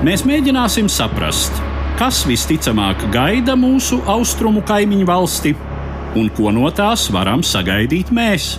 Mēs 0.00 0.22
mēģināsim 0.24 0.86
saprast, 0.88 1.58
kas 2.00 2.22
visticamāk 2.24 3.02
gaida 3.12 3.52
mūsu 3.52 3.98
austrumu 4.08 4.62
kaimiņu 4.64 5.04
valsti 5.04 5.52
un 6.16 6.30
ko 6.32 6.48
no 6.56 6.70
tās 6.72 7.04
varam 7.12 7.44
sagaidīt 7.44 8.08
mēs. 8.08 8.54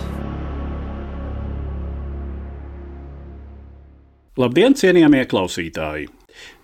Labdien, 4.38 4.78
cienījamie 4.78 5.26
klausītāji! 5.26 6.21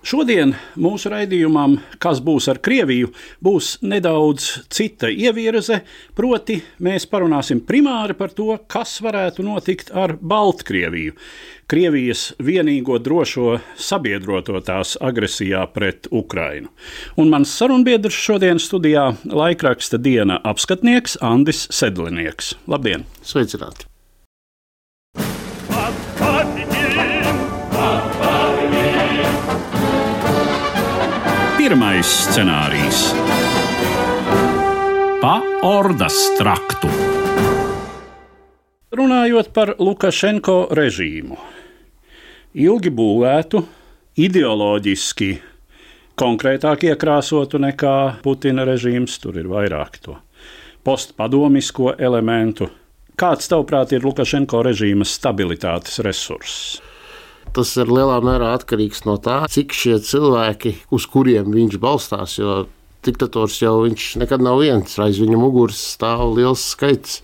Šodien 0.09 0.55
mūsu 0.79 1.11
raidījumam, 1.13 1.75
kas 2.01 2.21
būs 2.25 2.47
ar 2.49 2.61
Krieviju, 2.65 3.11
būs 3.45 3.75
nedaudz 3.83 4.47
cita 4.73 5.11
ievirze, 5.11 5.81
proti 6.17 6.61
mēs 6.87 7.05
parunāsim 7.11 7.61
primāri 7.67 8.15
par 8.17 8.33
to, 8.33 8.55
kas 8.71 8.95
varētu 9.05 9.45
notikt 9.45 9.91
ar 9.91 10.15
Baltkrieviju, 10.17 11.19
Krievijas 11.69 12.31
vienīgo 12.41 12.97
drošo 13.05 13.59
sabiedroto 13.77 14.63
tās 14.65 14.95
agresijā 14.97 15.67
pret 15.75 16.09
Ukrainu. 16.09 16.73
Un 17.21 17.35
mans 17.35 17.53
sarunbiedrs 17.59 18.17
šodien 18.17 18.63
studijā 18.63 19.11
laikraksta 19.29 20.01
diena 20.01 20.41
apskatnieks 20.41 21.19
Andis 21.20 21.67
Sedlinieks. 21.75 22.55
Labdien! 22.70 23.05
Sveicināti! 23.20 23.91
Pirmais 31.69 32.08
scenārijs- 32.08 32.98
pa 35.22 35.34
ordas 35.69 36.16
traktu. 36.38 36.88
Runājot 38.97 39.50
par 39.52 39.74
Lukašenko 39.77 40.55
režīmu, 40.72 41.36
ilgi 42.56 42.89
būvētu, 42.89 43.62
ideoloģiski 44.16 45.30
konkrētāk 46.16 46.89
iekrāsotu 46.89 47.61
nekā 47.61 48.16
Putina 48.24 48.64
režīms, 48.64 49.20
tur 49.20 49.36
ir 49.36 49.52
vairāk 49.52 50.00
to 50.00 50.16
postpadomisko 50.89 51.98
elementu. 52.00 52.70
Kāds, 53.14 53.52
tavuprāt, 53.52 53.92
ir 53.92 54.08
Lukašenko 54.08 54.64
režīma 54.72 55.05
stabilitātes 55.05 56.00
resurss? 56.00 56.80
Tas 57.57 57.71
ir 57.81 57.91
lielā 57.91 58.19
mērā 58.25 58.53
atkarīgs 58.57 59.05
no 59.09 59.17
tā, 59.23 59.41
cik 59.51 59.73
šie 59.75 59.99
cilvēki, 60.05 60.75
uz 60.95 61.07
kuriem 61.11 61.49
viņš 61.55 61.79
balstās, 61.83 62.37
diktators 63.07 63.61
jau 63.63 63.79
viņš 63.85 64.09
nekad 64.23 64.43
nav 64.45 64.61
viens, 64.63 64.99
aiz 65.01 65.21
viņa 65.23 65.39
muguras 65.41 65.81
stāv 65.95 66.35
liels 66.37 66.65
skaits 66.75 67.23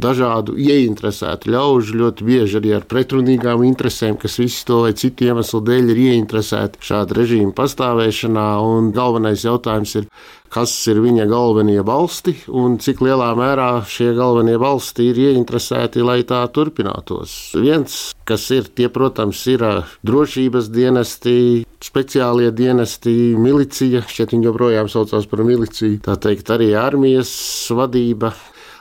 dažādu 0.00 0.56
ieinteresētu 0.60 1.50
ļaužu, 1.52 1.96
ļoti 2.00 2.26
bieži 2.26 2.60
arī 2.60 2.74
ar 2.76 2.86
pretrunīgām 2.88 3.64
interesēm, 3.66 4.18
kas 4.20 4.38
visi 4.40 4.64
to 4.68 4.82
vai 4.84 4.94
citu 4.96 5.28
iemeslu 5.28 5.62
dēļ 5.64 5.92
ir 5.94 6.02
ieinteresēti 6.10 6.82
šāda 6.84 7.16
režīma 7.20 7.54
pastāvēšanā. 7.56 8.48
Un 8.66 8.90
galvenais 8.96 9.44
jautājums 9.46 9.94
ir, 10.00 10.08
kas 10.52 10.72
ir 10.90 11.00
viņa 11.04 11.26
galvenie 11.30 11.80
balsti 11.86 12.36
un 12.54 12.76
cik 12.82 13.02
lielā 13.04 13.32
mērā 13.38 13.70
šie 13.88 14.12
galvenie 14.16 14.56
balsti 14.60 15.08
ir 15.10 15.20
ieinteresēti, 15.26 16.04
lai 16.04 16.20
tā 16.28 16.42
turpinātos. 16.52 17.56
Viens, 17.56 17.96
kas 18.28 18.48
ir, 18.54 18.68
tie, 18.76 18.90
protams, 18.92 19.42
ir 19.52 19.64
drošības 20.06 20.70
dienesti, 20.72 21.38
speciālie 21.84 22.52
dienesti, 22.56 23.14
milicija, 23.40 24.04
šeit 24.10 24.34
viņi 24.34 24.50
joprojām 24.50 24.90
saucās 24.92 25.28
par 25.30 25.44
miliciju, 25.46 26.00
tā 26.04 26.18
teikt, 26.20 26.52
arī 26.52 26.72
armijas 26.78 27.32
vadība, 27.76 28.32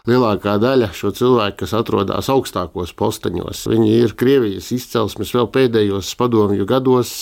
lielākā 0.09 0.57
daļa 0.61 0.91
šo 0.95 1.11
cilvēku, 1.15 1.63
kas 1.63 1.75
atrodas 1.77 2.29
augstākos 2.31 2.93
posteņos, 2.97 3.65
viņi 3.71 3.93
ir 4.03 4.17
Krievijas 4.17 4.71
izcelsmes 4.75 5.33
vēl 5.35 5.49
pēdējos 5.53 6.11
padomju 6.19 6.67
gados 6.69 7.13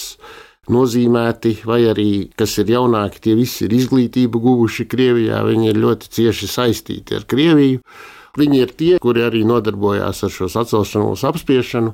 nozīmēti, 0.72 1.58
vai 1.68 1.82
arī, 1.92 2.10
kas 2.40 2.56
ir 2.62 2.72
jaunāki, 2.72 3.22
tie 3.24 3.38
visi 3.40 3.66
ir 3.68 3.76
izglītību 3.76 4.42
guvuši 4.44 4.88
Krievijā, 4.92 5.44
viņi 5.48 5.72
ir 5.72 5.80
ļoti 5.84 6.12
cieši 6.18 6.52
saistīti 6.52 7.20
ar 7.20 7.28
Krieviju. 7.28 7.84
Viņi 8.34 8.60
ir 8.64 8.72
tie, 8.74 8.94
kuri 8.98 9.22
arī 9.28 9.44
nodarbojās 9.46 10.24
ar 10.26 10.32
šo 10.34 10.48
sacelšanos 10.50 11.22
apspiešanu, 11.30 11.92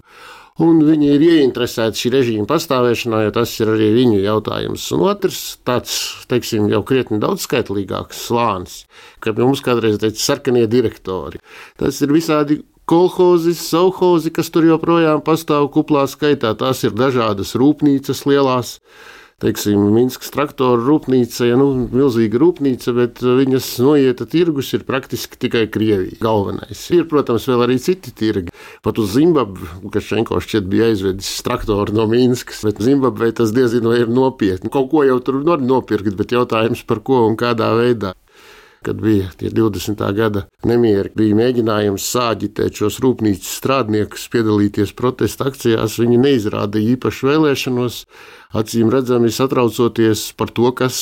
un 0.64 0.82
viņi 0.86 1.12
ir 1.16 1.26
ieinteresēti 1.26 2.04
šī 2.04 2.12
režīma 2.14 2.48
pastāvēšanā, 2.50 3.24
jo 3.26 3.36
tas 3.36 3.54
ir 3.62 3.72
arī 3.74 3.92
viņu 3.96 4.20
jautājums. 4.24 4.88
Un 4.96 5.06
otrs, 5.10 5.44
tāds, 5.68 5.94
teiksim, 6.32 6.68
jau 6.72 6.82
krietni 6.88 7.22
daudz 7.22 7.46
skaitlīgāks 7.48 8.26
slānis, 8.28 8.82
ka 9.24 9.36
mums 9.38 9.64
kādreiz 9.66 10.00
teica 10.02 10.20
sarkanie 10.22 10.66
direktori. 10.72 11.42
Tas 11.80 12.02
ir 12.04 12.14
visādi 12.16 12.62
kolhozi, 12.90 13.54
sauhozi, 13.54 14.34
kas 14.34 14.50
tur 14.50 14.66
joprojām 14.66 15.22
pastāv 15.26 15.70
kuplā 15.74 16.08
skaitā. 16.10 16.56
Tās 16.58 16.84
ir 16.88 16.96
dažādas 16.98 17.56
rūpnīcas 17.60 18.26
lielās 18.26 18.80
teiksim, 19.44 19.82
Minskas 19.96 20.32
traktoru 20.34 20.84
rūpnīca, 20.86 21.48
ja 21.48 21.58
nu, 21.60 21.70
milzīga 21.94 22.42
rūpnīca, 22.42 22.94
bet 22.98 23.22
viņas 23.24 23.70
noieta 23.84 24.28
tirgus 24.30 24.72
ir 24.76 24.86
praktiski 24.88 25.40
tikai 25.40 25.66
Krievija. 25.72 26.20
Galvenais. 26.24 26.86
Ir, 26.96 27.06
protams, 27.10 27.48
vēl 27.50 27.66
arī 27.68 27.80
citi 27.82 28.14
tirgi. 28.16 28.54
Pat 28.86 29.00
uz 29.02 29.14
Zimbabvi, 29.16 29.70
kas 29.94 30.10
Šenko 30.10 30.40
šķiet 30.44 30.70
bija 30.70 30.90
aizvedis 30.92 31.32
traktoru 31.46 31.96
no 31.96 32.08
Minskas, 32.12 32.64
bet 32.68 32.82
Zimbabvē 32.84 33.32
tas 33.40 33.54
diezin 33.56 33.88
vai 33.88 34.02
ir 34.04 34.12
nopietni. 34.12 34.72
Kaut 34.74 34.92
ko 34.94 35.06
jau 35.08 35.20
tur 35.24 35.42
var 35.48 35.64
nopirkt, 35.64 36.16
bet 36.20 36.36
jautājums 36.36 36.84
par 36.88 37.04
ko 37.06 37.24
un 37.28 37.40
kādā 37.40 37.72
veidā 37.80 38.16
kad 38.86 39.02
bija 39.02 39.28
tie 39.38 39.50
20. 39.52 40.00
gada 40.16 40.46
nemieri, 40.68 41.12
bija 41.16 41.36
mēģinājums 41.36 42.06
sāģitēt 42.14 42.80
šos 42.80 43.00
rūpnīcas 43.04 43.52
strādniekus, 43.60 44.28
piedalīties 44.32 44.96
protesta 44.98 45.50
akcijās. 45.52 46.00
Viņi 46.00 46.20
neizrādīja 46.24 46.96
īpašu 46.96 47.30
vēlēšanos, 47.30 48.02
acīm 48.60 48.92
redzami 48.94 49.32
satraucoties 49.36 50.30
par 50.40 50.54
to, 50.56 50.72
kas 50.76 51.00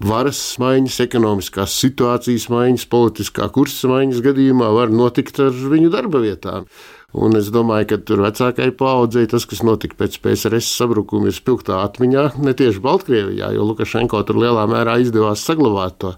varas 0.00 0.40
maiņas, 0.62 1.00
ekonomiskās 1.04 1.76
situācijas 1.82 2.48
maiņas, 2.52 2.88
politiskā 2.90 3.50
kursa 3.52 3.92
maiņas 3.92 4.24
gadījumā 4.24 4.72
var 4.74 4.94
notikt 4.94 5.42
ar 5.44 5.52
viņu 5.52 5.92
darba 5.92 6.24
vietām. 6.24 6.68
Un 7.16 7.38
es 7.38 7.46
domāju, 7.48 7.86
ka 7.88 7.96
tur 8.04 8.20
vecākajai 8.20 8.74
paudzei 8.76 9.24
tas, 9.30 9.46
kas 9.48 9.62
notika 9.64 9.96
pēc 9.96 10.18
PSRS 10.20 10.74
sabrukuma, 10.76 11.30
ir 11.30 11.36
spilgtā 11.36 11.78
atmiņā, 11.86 12.24
ne 12.44 12.52
tieši 12.56 12.82
Baltkrievijā, 12.84 13.48
jo 13.56 13.64
Lukašenko 13.70 14.20
tur 14.28 14.42
lielā 14.42 14.66
mērā 14.68 14.98
izdevās 15.00 15.44
saglabāt 15.48 15.96
to 16.04 16.12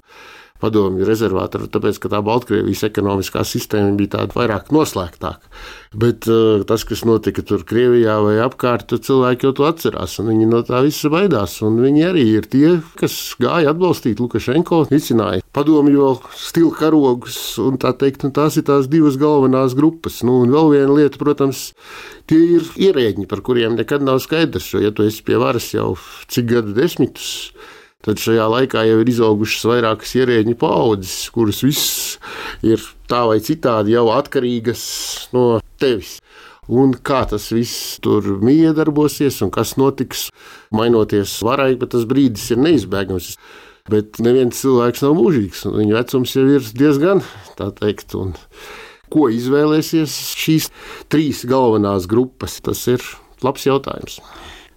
padomju 0.60 1.06
rezervātu, 1.08 1.64
tāpēc, 1.72 1.98
ka 2.02 2.12
tā 2.12 2.22
Baltkrievijas 2.24 2.84
ekonomiskā 2.90 3.44
sistēma 3.46 3.96
bija 3.98 4.16
tāda 4.18 4.36
vairāk 4.36 4.72
noslēgtāka. 4.74 5.52
Bet 5.90 6.28
uh, 6.30 6.62
tas, 6.68 6.84
kas 6.86 7.02
notika 7.08 7.42
tur 7.42 7.64
Krievijā 7.66 8.20
vai 8.22 8.36
apkārt, 8.44 8.94
cilvēki 8.94 9.48
jau 9.48 9.54
to 9.58 9.66
atcerās, 9.66 10.18
un 10.22 10.30
viņi 10.30 10.50
no 10.52 10.62
tā 10.66 10.84
visa 10.86 11.10
baidās. 11.10 11.58
Viņi 11.64 12.06
arī 12.06 12.26
ir 12.38 12.46
tie, 12.50 12.76
kas 13.00 13.16
gāja 13.42 13.74
atbalstīt 13.74 14.22
Lukašenko, 14.22 14.84
izcināja 14.94 15.42
padomju 15.52 16.12
stilu 16.38 16.70
karogus, 16.74 17.38
un 17.62 17.78
tā 17.80 17.92
teikt, 17.98 18.24
un 18.26 18.34
tās 18.34 18.58
ir 18.60 18.66
tās 18.68 18.88
divas 18.90 19.18
galvenās 19.20 19.74
grupas. 19.78 20.20
Nu, 20.26 20.40
un 20.44 20.54
vēl 20.54 20.70
viena 20.76 20.94
lieta, 20.94 21.18
protams, 21.20 21.70
tie 22.30 22.38
ir 22.58 22.70
ierēģi, 22.78 23.26
par 23.30 23.42
kuriem 23.46 23.76
nekad 23.78 24.04
nav 24.06 24.22
skaidrs, 24.22 24.70
jo, 24.74 24.82
ja 24.84 24.94
tu 24.94 25.06
esi 25.06 25.24
pie 25.26 25.40
varas 25.40 25.72
jau 25.74 25.94
cik 26.30 26.50
gadu 26.54 26.74
desmitus, 26.76 27.50
tad 28.06 28.20
šajā 28.20 28.46
laikā 28.54 28.84
jau 28.88 29.00
ir 29.02 29.10
izaugušas 29.12 29.66
vairākas 29.68 30.14
ierēģiņu 30.20 30.56
paudzes, 30.60 31.16
kuras 31.34 31.60
visas 31.64 32.18
ir 32.66 32.82
tā 33.10 33.24
vai 33.28 33.40
citādi 33.44 33.96
jau 33.96 34.08
atkarīgas 34.14 34.84
no 35.36 35.60
tevis. 35.80 36.18
Un 36.70 36.92
kā 36.94 37.24
tas 37.26 37.48
viss 37.50 37.98
tur 38.04 38.36
miedarbosies 38.44 39.40
un 39.42 39.50
kas 39.50 39.74
notiks, 39.80 40.28
mainoties 40.70 41.32
varai, 41.42 41.72
bet 41.80 41.90
tas 41.96 42.06
brīdis 42.06 42.52
ir 42.54 42.60
neizbēgams. 42.62 43.34
Bet 43.90 44.20
neviens 44.22 44.60
cilvēks 44.60 45.02
nav 45.02 45.16
mūžīgs, 45.18 45.64
un 45.66 45.80
viņa 45.80 45.96
vecums 45.96 46.36
jau 46.36 46.44
ir 46.46 46.68
diezgan 46.78 47.24
tā 47.58 47.72
teikt. 47.74 48.14
Un 48.14 48.36
ko 49.10 49.26
izvēlēsies 49.34 50.14
šīs 50.38 50.70
trīs 51.10 51.42
galvenās 51.48 52.06
grupas, 52.10 52.60
tas 52.62 52.84
ir 52.92 53.02
labs 53.42 53.66
jautājums. 53.66 54.20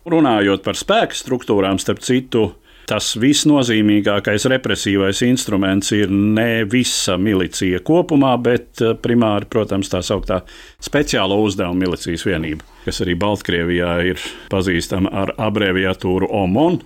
Runājot 0.10 0.66
par 0.66 0.80
spēku 0.80 1.16
struktūrām, 1.16 1.78
starp 1.80 2.02
citu, 2.04 2.50
Tas 2.90 3.14
visnozīmīgākais 3.16 4.44
represīvais 4.52 5.22
instruments 5.24 5.94
ir 5.96 6.12
ne 6.12 6.66
visa 6.68 7.16
milicija 7.16 7.80
kopumā, 7.86 8.34
bet 8.44 8.82
eh, 8.84 8.96
primāri, 9.00 9.48
protams, 9.48 9.92
tā 9.92 10.02
sauktā 10.04 10.42
speciālo 10.84 11.38
uzdevumu 11.46 11.86
milicijas 11.86 12.26
vienība, 12.28 12.66
kas 12.84 13.00
arī 13.06 13.16
Baltkrievijā 13.20 13.94
ir 14.12 14.26
pazīstama 14.52 15.14
ar 15.24 15.32
abreviatūru 15.48 16.28
OMON. 16.44 16.82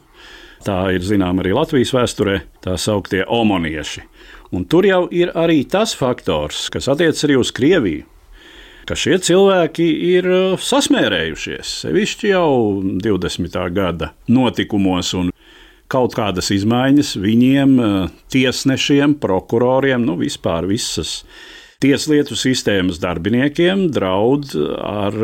Tā 0.65 0.77
ir 0.93 1.05
zināma 1.05 1.41
arī 1.41 1.55
Latvijas 1.57 1.93
vēsturē, 1.95 2.39
tā 2.65 2.75
sauktie 2.81 3.23
omonieši. 3.23 4.03
Un 4.53 4.65
tur 4.69 4.85
jau 4.87 5.03
ir 5.13 5.33
arī 5.37 5.63
tas 5.69 5.95
faktors, 5.97 6.67
kas 6.73 6.87
attiecas 6.93 7.25
arī 7.25 7.37
uz 7.41 7.51
Krieviju, 7.53 8.05
ka 8.87 8.95
šie 8.95 9.17
cilvēki 9.19 9.87
ir 10.13 10.29
uh, 10.31 10.61
sasmērējušies, 10.61 11.73
sevišķi 11.83 12.31
jau 12.31 12.51
20. 13.03 13.57
gada 13.75 14.13
notikumos, 14.31 15.11
un 15.19 15.33
kaut 15.91 16.15
kādas 16.17 16.51
izmaiņas 16.55 17.15
viņiem, 17.23 17.77
uh, 17.79 18.09
tiesnešiem, 18.33 19.17
prokuroriem, 19.23 20.03
nu 20.07 20.17
vispār 20.19 20.67
visas 20.69 21.21
tieslietu 21.83 22.35
sistēmas 22.37 22.97
darbiniekiem 23.01 23.87
draud 23.93 24.55
ar 24.81 25.17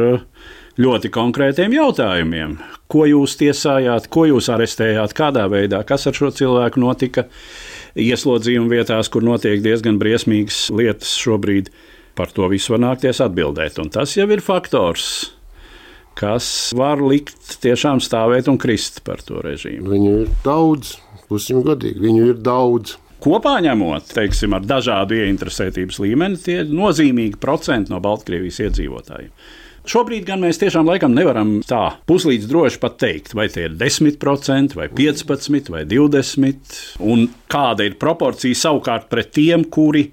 ļoti 0.79 1.11
konkrētiem 1.13 1.73
jautājumiem. 1.75 2.57
Ko 2.89 3.05
jūs 3.09 3.37
tiesājāt, 3.39 4.09
ko 4.13 4.25
jūs 4.29 4.49
arestējāt, 4.53 5.15
kādā 5.17 5.45
veidā, 5.51 5.83
kas 5.85 6.07
ar 6.09 6.17
šo 6.17 6.31
cilvēku 6.33 6.81
notika 6.81 7.27
ieslodzījuma 7.99 8.71
vietās, 8.73 9.09
kur 9.13 9.25
notiek 9.25 9.61
diezgan 9.63 9.99
briesmīgas 10.01 10.67
lietas 10.73 11.13
šobrīd. 11.21 11.71
Par 12.13 12.29
to 12.33 12.45
visu 12.51 12.75
var 12.75 12.83
nākties 12.83 13.21
atbildēt. 13.25 13.79
Un 13.81 13.89
tas 13.93 14.13
jau 14.17 14.27
ir 14.29 14.41
faktors, 14.45 15.33
kas 16.19 16.47
var 16.77 17.01
likt 17.03 17.57
tiešām 17.63 18.01
stāvēt 18.03 18.49
un 18.51 18.59
krist 18.61 19.01
par 19.07 19.23
to 19.25 19.41
režīmu. 19.43 19.89
Viņu 19.93 20.13
ir 20.23 20.35
daudz, 20.45 20.97
būsim 21.29 21.63
godīgi, 21.65 22.01
viņu 22.03 22.29
ir 22.33 22.43
daudz. 22.43 22.97
Kopā 23.23 23.55
ņemot, 23.63 24.09
teiksim, 24.11 24.51
ar 24.57 24.65
dažādu 24.67 25.15
ieinteresētības 25.15 25.99
līmeni, 26.03 26.39
tie 26.43 26.59
ir 26.63 26.73
nozīmīgi 26.75 27.39
procenti 27.39 27.93
no 27.93 28.01
Baltkrievijas 28.03 28.59
iedzīvotājiem. 28.65 29.31
Šobrīd 29.83 30.23
gan 30.27 30.39
mēs 30.39 30.61
tiešām 30.61 30.87
laikam 30.87 31.11
nevaram 31.11 31.57
tā 31.67 31.97
puslīdz 32.07 32.47
droši 32.47 32.79
pateikt, 32.79 33.33
vai 33.35 33.49
tie 33.51 33.65
ir 33.67 33.73
10%, 33.79 34.77
vai 34.79 34.87
15%, 34.87 35.71
vai 35.73 35.83
20%, 35.87 36.77
un 37.03 37.25
kāda 37.51 37.87
ir 37.87 37.97
proporcija 37.99 38.59
savukārt 38.61 39.09
pret 39.11 39.33
tiem, 39.35 39.65
kuri 39.67 40.05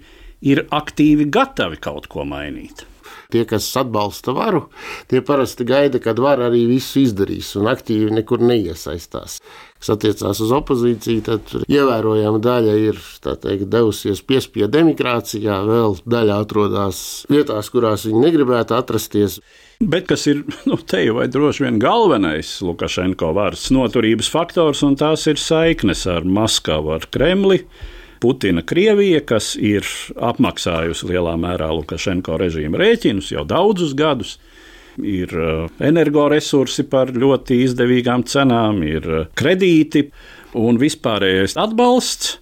ir 0.42 0.64
aktīvi 0.74 1.28
gatavi 1.30 1.78
kaut 1.82 2.10
ko 2.10 2.26
mainīt. 2.26 2.82
Tie, 3.30 3.44
kas 3.48 3.68
atbalsta 3.80 4.34
varu, 4.36 4.64
tie 5.10 5.22
parasti 5.24 5.66
gaida, 5.68 6.00
kad 6.02 6.18
vara 6.22 6.48
arī 6.50 6.64
visu 6.70 7.04
izdarīs 7.04 7.52
un 7.60 7.70
aktīvi 7.70 8.10
nekur 8.18 8.42
neiesaistās. 8.42 9.38
Kas 9.80 9.94
attiecās 9.94 10.42
uz 10.44 10.50
opozīciju, 10.52 11.22
tad 11.24 11.54
ievērojama 11.64 12.40
daļa 12.44 12.76
ir 12.82 12.98
teikt, 13.24 13.68
devusies 13.72 14.20
piespiedu 14.28 14.82
emigrācijā, 14.82 15.62
vēl 15.64 15.96
daļa 16.04 16.40
atrodas 16.44 17.00
vietās, 17.32 17.70
kurās 17.72 18.04
viņi 18.08 18.26
negribētu 18.26 18.76
atrasties. 18.76 19.38
Bet 19.80 20.10
kas 20.10 20.26
ir 20.28 20.42
nu, 20.68 20.76
te 20.76 21.00
jau 21.06 21.16
vai 21.16 21.30
droši 21.32 21.64
vien 21.64 21.80
galvenais 21.80 22.58
Lukašenko 22.66 23.32
varas 23.38 23.70
noturības 23.72 24.28
faktors, 24.32 24.84
un 24.84 24.98
tās 25.00 25.24
ir 25.30 25.40
saiknes 25.40 26.04
ar 26.10 26.28
Maskavu, 26.28 26.92
ar 26.98 27.08
Kremli. 27.08 27.62
Putina 28.20 28.62
Krievija, 28.66 29.22
kas 29.24 29.54
ir 29.56 29.86
apmaksājusi 30.20 31.08
lielā 31.08 31.36
mērā 31.40 31.70
Lukašenko 31.72 32.36
režīma 32.40 32.80
rēķinus 32.80 33.32
jau 33.32 33.46
daudzus 33.48 33.94
gadus. 33.96 34.36
Ir 35.00 35.32
uh, 35.32 35.70
energoresursi 35.80 36.84
par 36.90 37.14
ļoti 37.14 37.62
izdevīgām 37.64 38.26
cenām, 38.28 38.82
ir 38.84 39.06
uh, 39.08 39.24
kredīti 39.38 40.10
un 40.60 40.80
vispārējais 40.82 41.56
atbalsts. 41.60 42.36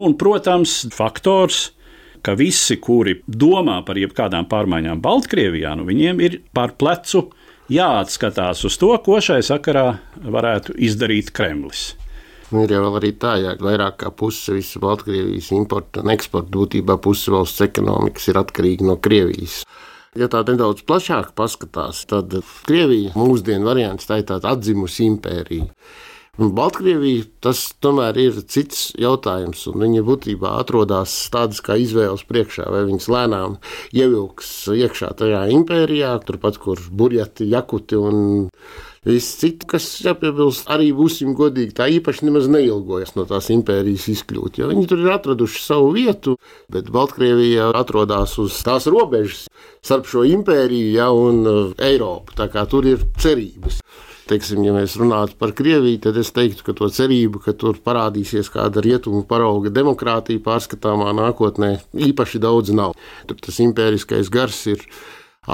Un, 0.00 0.14
protams, 0.16 0.86
faktors, 0.96 1.66
ka 2.24 2.32
visi, 2.38 2.78
kuri 2.80 3.18
domā 3.28 3.80
par 3.84 4.00
jebkādām 4.00 4.48
pārmaiņām 4.48 5.02
Baltkrievijā, 5.04 5.74
nu 5.76 5.84
viņiem 5.88 6.24
ir 6.24 6.40
par 6.56 6.78
plecu 6.80 7.26
jāatskatās 7.70 8.64
uz 8.64 8.80
to, 8.80 8.94
ko 9.04 9.20
šai 9.20 9.42
sakarā 9.44 9.86
varētu 10.24 10.78
izdarīt 10.80 11.34
Kremlis. 11.36 11.90
Nu, 12.50 12.64
ir 12.64 12.72
jau 12.74 12.82
arī 12.98 13.12
tā, 13.14 13.36
ka 13.46 13.62
vairāk 13.62 14.00
kā 14.02 14.10
puse 14.10 14.56
visas 14.56 14.80
Baltkrievijas 14.82 15.52
importa 15.54 16.02
un 16.02 16.10
eksporta 16.10 16.50
būtībā 16.56 16.96
puse 17.02 17.30
valsts 17.30 17.62
ekonomikas 17.68 18.26
ir 18.32 18.40
atkarīga 18.40 18.88
no 18.88 18.96
Krievijas. 18.98 19.62
Ja 20.18 20.26
tā 20.26 20.42
nedaudz 20.42 20.82
plašāk 20.82 21.30
paskatās, 21.38 22.02
tad 22.10 22.34
Krievija 22.66 23.14
mūsdienu 23.14 23.68
variants 23.68 24.08
tā 24.10 24.18
ir 24.18 24.26
tāda 24.32 24.56
atzimusi 24.56 25.06
impērija. 25.06 25.68
Un 26.40 26.54
Baltkrievija 26.56 27.26
tas 27.44 27.66
tomēr 27.84 28.16
ir 28.16 28.38
cits 28.48 28.94
jautājums, 28.96 29.66
un 29.68 29.82
viņa 29.84 30.04
būtībā 30.06 30.54
atrodas 30.56 31.12
tādas 31.32 31.60
kā 31.60 31.76
izvēles 31.76 32.24
priekšā, 32.24 32.64
vai 32.72 32.86
viņas 32.88 33.08
lēnām 33.12 33.58
ievilks 33.92 34.48
iekšā 34.72 35.10
tajā 35.20 35.42
impērijā, 35.52 36.14
turpat 36.24 36.56
kur 36.62 36.80
burjati, 36.96 37.50
jakuti 37.52 38.00
un 38.00 38.22
Viss 39.00 39.38
cits, 39.40 39.64
kas 39.64 39.84
jāpiebilst, 40.04 40.66
arī 40.68 40.90
būsim 40.92 41.30
godīgi, 41.32 41.72
tā 41.78 41.86
īpaši 41.88 42.26
nemaz 42.26 42.50
neilgojas 42.52 43.14
no 43.16 43.24
tās 43.24 43.46
impērijas 43.48 44.10
izkļūt. 44.12 44.58
Jo 44.60 44.68
viņi 44.68 44.90
tur 44.90 45.00
ir 45.00 45.14
atraduši 45.14 45.62
savu 45.64 45.94
vietu, 45.94 46.34
bet 46.68 46.92
Baltkrievija 46.92 47.70
atrodas 47.80 48.36
uz 48.42 48.58
tās 48.60 48.84
robežas 48.92 49.46
starp 49.80 50.04
šo 50.04 50.26
impēriju 50.28 50.92
ja, 50.98 51.08
un 51.16 51.40
uh, 51.48 51.72
Eiropu. 51.80 52.36
Tā 52.36 52.50
kā 52.52 52.66
tur 52.68 52.92
ir 52.92 53.08
cerības 53.16 53.80
teiksim, 54.30 54.62
ja 54.66 54.74
mēs 54.74 54.96
runātu 55.00 55.36
par 55.40 55.54
Krieviju, 55.56 56.00
tad 56.06 56.18
es 56.20 56.32
teiktu, 56.34 56.64
ka 56.66 56.74
to 56.78 56.88
cerību, 56.94 57.42
ka 57.44 57.54
tur 57.58 57.78
parādīsies 57.84 58.50
kāda 58.54 58.82
rietumu 58.84 59.24
parauga 59.28 59.72
demokrātija 59.74 60.42
pārskatāmā 60.44 61.12
nākotnē, 61.18 61.76
īpaši 62.10 62.42
daudz 62.42 62.74
nav. 62.76 62.94
Tur 63.28 63.40
tas 63.42 63.60
impēriskais 63.62 64.30
gars 64.32 64.62
ir 64.70 64.86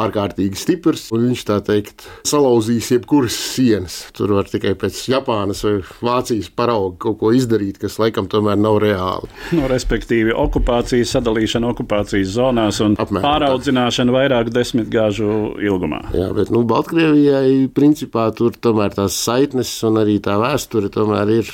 ārkārtīgi 0.02 0.58
stiprs, 0.60 1.06
un 1.14 1.26
viņš 1.30 1.44
tā 1.48 1.58
teikt 1.66 2.06
salauzīs 2.28 2.90
jebkuras 2.94 3.36
sienas. 3.54 3.98
Tur 4.16 4.34
var 4.36 4.48
tikai 4.50 4.74
pēc 4.78 4.98
Japānas 5.12 5.62
vai 5.66 5.74
Vācijas 6.04 6.50
parauga 6.56 6.96
kaut 7.06 7.18
ko 7.22 7.32
izdarīt, 7.36 7.80
kas 7.82 7.98
laikam 8.02 8.28
tomēr 8.32 8.58
nav 8.60 8.78
reāli. 8.84 9.30
Nu, 9.56 9.66
respektīvi, 9.70 10.34
okupācijas 10.36 11.14
sadalīšana 11.16 11.70
okupācijas 11.74 12.34
zonās 12.36 12.80
un 12.84 12.96
Apmēram 13.00 13.26
pāraudzināšana 13.26 14.12
tā. 14.12 14.16
vairāku 14.18 14.54
desmitgāžu 14.54 15.30
ilgumā. 15.64 16.02
Jā, 16.16 16.30
bet 16.36 16.52
nu, 16.54 16.64
Baltkrievijai 16.68 17.66
principā 17.76 18.28
tur 18.36 18.54
tomēr 18.62 18.94
tās 18.96 19.16
saitnes 19.26 19.72
un 19.86 20.00
arī 20.02 20.18
tā 20.24 20.36
vēsture 20.40 20.90
tomēr 20.92 21.32
ir 21.40 21.50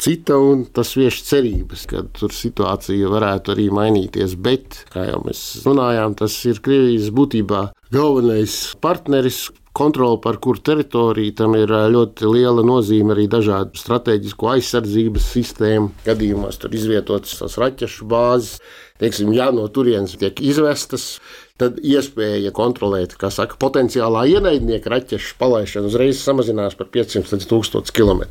cita, 0.00 0.36
un 0.38 0.64
tas 0.74 0.94
vieš 0.98 1.22
cerības, 1.28 1.86
ka 1.90 2.04
tur 2.16 2.34
situācija 2.34 3.10
varētu 3.12 3.54
arī 3.54 3.68
mainīties. 3.74 4.36
Bet, 4.40 4.84
kā 4.92 5.08
jau 5.10 5.20
mēs 5.26 5.42
runājām, 5.66 6.16
tas 6.18 6.36
ir 6.48 6.62
Krievijas 6.64 7.12
būtībā 7.14 7.68
galvenais 7.94 8.74
partneris. 8.82 9.46
Kontrola 9.74 10.20
pār 10.22 10.36
kuru 10.38 10.60
teritoriju 10.62 11.32
tam 11.34 11.56
ir 11.58 11.72
ļoti 11.90 12.28
liela 12.30 12.62
nozīme 12.62 13.10
arī 13.10 13.24
dažādu 13.26 13.74
strateģisku 13.74 14.46
aizsardzības 14.52 15.24
sistēmu. 15.32 15.88
Gadījumos 16.06 16.60
tur 16.62 16.76
izvietotas 16.78 17.34
tās 17.40 17.58
raķešu 17.58 18.06
bāzes, 18.06 18.60
teiksim, 19.02 19.32
ja 19.34 19.48
no 19.50 19.66
turienes 19.74 20.14
tiek 20.20 20.38
izvestas 20.38 21.16
tad 21.54 21.76
iespēja 21.86 22.50
kontrolēt, 22.50 23.12
kā 23.14 23.28
saka, 23.30 23.54
potenciālā 23.62 24.24
ienaidnieka 24.26 24.90
raķešu 24.90 25.36
palaišanu 25.38 25.86
uzreiz 25.86 26.18
samazinās 26.18 26.74
par 26.74 26.88
500 26.90 27.30
līdz 27.30 27.46
1000 27.46 27.92
km. 27.94 28.24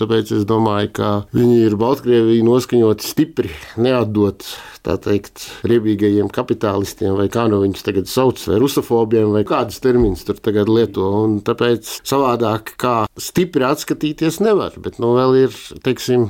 Tāpēc 0.00 0.32
es 0.34 0.42
domāju, 0.42 0.90
ka 0.98 1.10
viņi 1.38 1.60
ir 1.68 1.76
Baltkrieviju 1.78 2.48
noskaņoti 2.48 3.06
stipri 3.06 3.52
neatdot 3.78 4.42
tā 4.82 4.96
teikt, 5.04 5.44
riebīgajiem 5.70 6.32
kapitālistiem, 6.34 7.14
vai 7.20 7.28
kā 7.30 7.46
nu 7.46 7.62
viņus 7.62 7.86
tagad 7.86 8.10
sauc, 8.10 8.42
vai 8.50 8.58
rusofobiem, 8.58 9.30
vai 9.36 9.44
kādas 9.46 9.78
terminus 9.84 10.26
tur 10.26 10.42
tagad 10.42 10.66
lieto. 10.66 11.06
Un 11.22 11.38
tāpēc 11.46 12.00
savādāk 12.02 12.74
kā 12.82 12.96
stipri 13.22 13.70
atskatīties 13.70 14.42
nevar, 14.42 14.74
bet 14.82 14.98
nu 14.98 15.14
vēl 15.14 15.44
ir, 15.44 15.58
teiksim, 15.86 16.26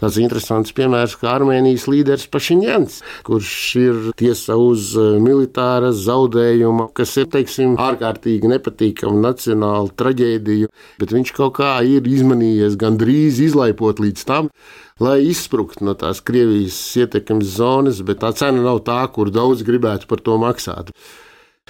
Tāds 0.00 0.16
interesants 0.18 0.74
piemērs, 0.74 1.12
kā 1.20 1.28
Armēnijas 1.36 1.84
līderis 1.86 2.26
Pašiņģents, 2.34 2.96
kurš 3.26 3.50
ir 3.78 3.98
tiesa 4.18 4.56
uz 4.58 4.88
eh, 4.98 5.18
militāra 5.22 5.92
zaudējuma, 5.94 6.88
kas 6.98 7.12
ir, 7.22 7.28
teiksim, 7.30 7.76
ārkārtīgi 7.78 8.50
nepatīkama 8.50 9.22
nacionāla 9.22 9.94
traģēdija, 9.94 10.70
bet 10.98 11.14
viņš 11.14 11.34
kaut 11.36 11.54
kā 11.60 11.76
ir 11.86 12.08
izmanījies 12.10 12.74
gandrīz 12.80 13.38
izlaipot 13.44 14.02
līdz 14.02 14.26
tam, 14.26 14.50
lai 14.98 15.20
izsprūgtu 15.28 15.86
no 15.86 15.94
tās 15.98 16.24
Krievijas 16.26 16.80
ietekmes 16.98 17.54
zonas, 17.60 18.02
bet 18.02 18.24
tā 18.26 18.32
cena 18.34 18.66
nav 18.66 18.82
tā, 18.88 18.98
kur 19.14 19.30
daudz 19.30 19.62
gribētu 19.62 20.10
par 20.10 20.26
to 20.26 20.40
maksāt. 20.42 20.90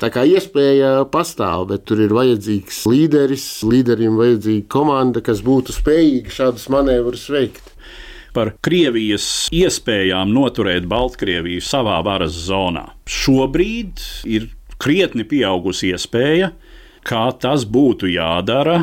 Tā 0.01 0.09
kā 0.11 0.25
iespēja 0.27 1.05
pastāv, 1.13 1.69
bet 1.71 1.85
tur 1.87 2.01
ir 2.03 2.17
vajadzīgs 2.17 2.81
līderis, 2.91 3.45
līderim 3.69 4.17
vajadzīga 4.19 4.67
komanda, 4.73 5.23
kas 5.23 5.45
būtu 5.45 5.77
spējīga 5.77 6.35
šādus 6.41 6.67
manevrus 6.73 7.29
veikt 7.31 7.74
par 8.35 8.53
Krievijas 8.65 9.47
iespējām 9.55 10.33
noturēt 10.35 10.89
Baltkrieviju 10.91 11.63
savā 11.65 12.01
varas 12.05 12.35
zonā. 12.49 12.89
Šobrīd 13.07 14.03
ir 14.27 14.49
krietni 14.83 15.25
pieaugusi 15.29 15.93
iespēja, 15.95 16.51
kā 17.07 17.25
tas 17.41 17.65
būtu 17.69 18.11
jādara 18.11 18.81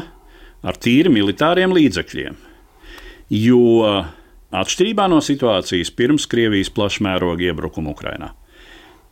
ar 0.62 0.77
tīri 0.79 1.12
militāriem 1.13 1.74
līdzekļiem. 1.75 2.38
Jo 3.31 3.63
atšķirībā 4.51 5.08
no 5.12 5.22
situācijas 5.24 5.91
pirms 5.96 6.27
Krievijas 6.31 6.72
plašmēroga 6.75 7.50
iebrukuma 7.51 7.93
Ukrajinā, 7.96 8.31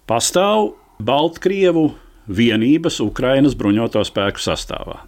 pastāv 0.09 0.73
Baltkrievu 0.99 1.89
vienības 2.29 2.99
Ukrainas 3.03 3.55
bruņoto 3.59 4.03
spēku 4.07 4.41
sastāvā. 4.43 5.01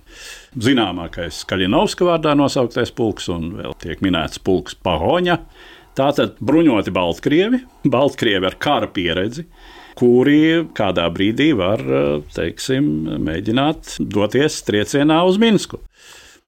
Zināmākais 0.57 1.43
Kaļinovska 1.49 2.07
vārdā 2.07 2.33
nosauktais 2.37 2.91
pulks 2.95 3.29
un 3.31 3.51
vēl 3.59 3.77
tiek 3.81 4.01
minēts 4.03 4.41
pulks 4.43 4.75
Pahoņa. 4.75 5.37
Tātad 5.97 6.39
bruņoti 6.39 6.93
Baltkrievi, 6.95 7.61
Baltkrievi 7.91 8.47
ar 8.47 8.55
kara 8.63 8.87
pieredzi, 8.91 9.45
kuri 9.99 10.63
kādā 10.77 11.05
brīdī 11.13 11.51
var 11.57 11.83
teiksim, 12.35 12.87
mēģināt 13.27 13.97
doties 13.99 14.61
triecienā 14.67 15.19
uz 15.27 15.39
Minsku 15.41 15.81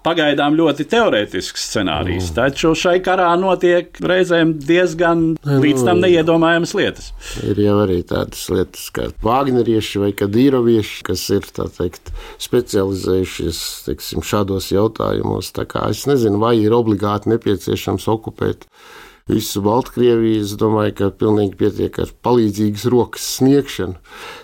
pagaidām 0.03 0.57
ļoti 0.57 0.85
teorētisks 0.91 1.67
scenārijs, 1.69 2.29
mm. 2.29 2.35
taču 2.37 2.73
šai 2.77 2.97
karā 3.03 3.29
notiek 3.39 3.97
reizēm 4.03 4.55
diezgan 4.59 5.25
ne, 5.35 5.59
līdz 5.63 5.83
nu, 5.83 5.87
tam 5.89 6.01
neiedomājamas 6.03 6.75
lietas. 6.77 7.11
Ir 7.45 7.61
jau 7.63 7.77
arī 7.85 8.01
tādas 8.07 8.45
lietas, 8.53 8.89
kā 8.93 9.09
Vāgnerieši 9.23 10.03
vai 10.03 10.11
Kadīrovieši, 10.17 11.03
kas 11.07 11.23
ir 11.33 11.47
teikt, 11.53 12.11
specializējušies 12.43 13.61
teiksim, 13.87 14.25
šādos 14.25 14.71
jautājumos. 14.73 15.53
Es 15.87 16.03
nezinu, 16.09 16.41
vai 16.41 16.57
ir 16.59 16.75
obligāti 16.75 17.31
nepieciešams 17.31 18.07
okupēt 18.11 18.67
visu 19.29 19.63
Baltkrieviju. 19.63 20.43
Es 20.43 20.55
domāju, 20.59 20.95
ka 20.99 21.11
pilnīgi 21.15 21.57
pietiek 21.59 21.99
ar 22.03 22.11
palīdzīgas 22.25 22.85
rokas 22.91 23.27
sniegšanu, 23.39 23.97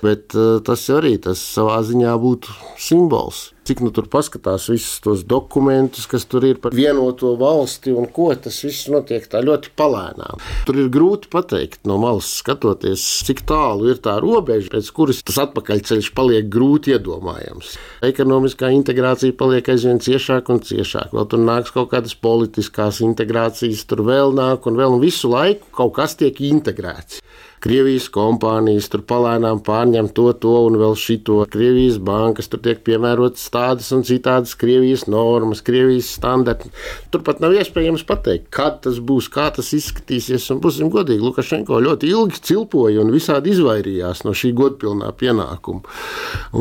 bet 0.05 0.35
uh, 0.37 0.59
tas 0.65 0.85
arī 0.95 1.17
tas 1.21 1.43
savā 1.43 1.81
ziņā 1.87 2.15
būtu 2.21 2.55
simbols 2.79 3.49
cik 3.69 3.83
nu 3.85 3.91
tur 3.93 4.07
paskatās 4.09 4.65
visus 4.71 4.97
tos 5.05 5.21
dokumentus, 5.29 6.07
kas 6.09 6.25
tur 6.29 6.47
ir 6.47 6.57
par 6.61 6.73
vienoto 6.73 7.35
valsti 7.37 7.93
un 7.93 8.07
ko 8.09 8.31
tas 8.33 8.57
viss 8.65 8.87
notiek 8.89 9.27
tā 9.29 9.43
ļoti 9.45 9.73
palēnām. 9.77 10.41
Tur 10.65 10.79
ir 10.81 10.89
grūti 10.93 11.29
pateikt 11.29 11.85
no 11.89 11.99
malas 12.01 12.31
skatoties, 12.39 13.03
cik 13.27 13.43
tālu 13.49 13.91
ir 13.93 14.01
tā 14.01 14.17
robeža, 14.23 14.71
pēc 14.73 14.89
kuras 14.95 15.21
tas 15.27 15.37
atpakaļceļš 15.45 16.09
paliek 16.17 16.49
grūti 16.49 16.95
iedomājams. 16.95 17.75
Ekonomiskā 18.09 18.71
integrācija 18.73 19.37
paliek 19.37 19.69
aizvien 19.69 20.01
ciešāk 20.01 20.49
un 20.49 20.63
ciešāk. 20.65 21.13
Vēl 21.13 21.29
tur 21.29 21.45
nāks 21.45 21.75
kaut 21.75 21.91
kādas 21.93 22.17
politiskās 22.17 23.03
integrācijas, 23.05 23.85
tur 23.89 24.01
vēl 24.07 24.33
nāk 24.37 24.65
un 24.69 24.79
vēl 24.79 24.97
un 24.97 25.03
visu 25.03 25.29
laiku 25.29 25.69
kaut 25.77 25.93
kas 25.99 26.17
tiek 26.17 26.41
integrēts. 26.49 27.21
Krievijas 27.59 28.05
kompānijas 28.13 28.87
tur 28.91 29.01
palēnām 29.03 29.59
pārņem 29.65 30.07
to, 30.15 30.29
to 30.39 30.53
un 30.69 30.77
vēl 30.79 30.95
šito. 30.95 31.41
Krievijas 31.51 31.97
bankas 31.99 32.47
tur 32.47 32.61
tiek 32.63 32.79
piemērotas 32.87 33.49
tādas 33.51 33.89
un 33.95 34.05
citādas 34.07 34.55
Krievijas 34.59 35.05
normas, 35.11 35.59
Krievijas 35.65 36.13
standarti. 36.15 36.71
Turpat 37.11 37.41
nav 37.43 37.57
iespējams 37.59 38.05
pateikt, 38.07 38.47
kad 38.55 38.79
tas 38.85 39.01
būs, 39.03 39.27
kā 39.33 39.49
tas 39.55 39.73
izskatīsies. 39.75 40.47
Un 40.53 40.61
būsim 40.63 40.91
godīgi, 40.93 41.25
Lukašenko 41.25 41.81
ļoti 41.83 42.13
ilgi 42.13 42.39
cilpoja 42.47 43.03
un 43.03 43.11
visādi 43.11 43.51
izvairījās 43.51 44.23
no 44.23 44.31
šī 44.31 44.53
godpilnā 44.55 45.11
pienākuma. 45.19 45.83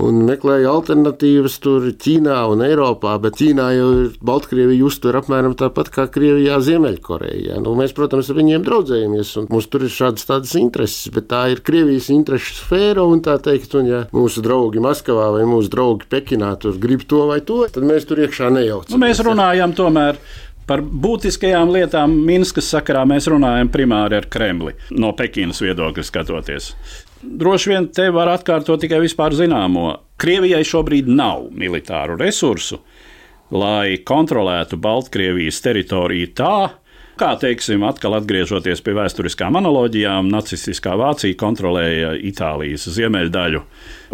Un 0.03 0.25
meklēja 0.27 0.73
alternatīvas 0.75 1.61
tur 1.63 1.87
Ķīnā 1.95 2.41
un 2.51 2.67
Eiropā, 2.67 3.15
bet 3.23 3.39
Ķīnā 3.39 3.69
jau 3.77 3.89
ir 4.01 4.11
Baltkrievija 4.19 4.91
uztver 4.91 5.21
apmēram 5.23 5.55
tāpat 5.59 5.93
kā 5.95 6.09
Krievijā 6.11 6.59
Ziemeļkorejā. 6.67 7.63
Nu, 7.63 7.79
mēs, 7.79 7.95
protams, 7.95 8.33
ar 8.33 8.43
viņiem 8.43 8.67
draudzējamies 8.67 9.35
un 9.39 9.49
mums 9.53 9.71
tur 9.71 9.87
ir 9.87 9.95
šādas 9.95 10.27
tādas 10.27 10.59
intereses 10.59 10.88
intereses, 10.89 11.13
bet 11.13 11.29
tā 11.29 11.51
ir 11.53 11.61
Krievijas 11.63 12.09
interesu 12.11 12.55
sfēra. 12.63 13.05
Un 13.05 13.21
teikt, 13.23 13.75
un 13.75 13.87
ja 13.87 14.03
mūsu 14.13 14.43
draugi 14.43 14.81
Maskavā 14.81 15.31
vai 15.37 15.45
mūsu 15.45 15.71
draugi 15.71 16.09
Pekinā 16.09 16.59
tur 16.61 16.79
grib 16.79 17.05
to 17.07 17.27
vai 17.29 17.41
to, 17.41 17.67
tad 17.69 17.85
mēs 17.85 18.07
tur 18.07 18.19
iekšā 18.19 18.51
nejaucamies. 18.51 18.93
Nu, 18.93 18.99
mēs 18.99 19.21
runājam 19.21 19.75
tomēr. 19.75 20.19
Par 20.69 20.83
būtiskajām 20.83 21.71
lietām 21.73 22.13
Minskas 22.27 22.67
sakarā 22.69 23.07
mēs 23.09 23.25
runājam 23.33 23.71
primāri 23.73 24.19
ar 24.19 24.27
Kremli, 24.29 24.75
no 24.91 25.15
Pekinas 25.17 25.63
viedokļa 25.65 26.03
skatoties. 26.05 26.75
Droši 27.23 27.71
vien 27.73 27.87
te 27.89 28.11
var 28.13 28.29
atkārtot 28.35 28.83
tikai 28.83 28.99
vispār 29.01 29.33
zināmo. 29.33 29.95
Krievijai 30.21 30.61
šobrīd 30.69 31.09
nav 31.09 31.47
militāru 31.57 32.19
resursu, 32.21 32.83
lai 33.49 33.97
kontrolētu 34.05 34.77
Baltkrievijas 34.77 35.63
teritoriju 35.65 36.35
tā, 36.37 36.53
Kā 37.19 37.33
teiksim, 37.35 37.83
atkal 37.83 38.15
atgriežoties 38.15 38.79
pie 38.87 38.93
vēsturiskām 38.95 39.57
analoģijām, 39.59 40.29
nacistiskā 40.31 40.93
Vācija 41.01 41.35
kontrolēja 41.41 42.13
Itālijas 42.29 42.85
ziemeļdaļu 42.95 43.63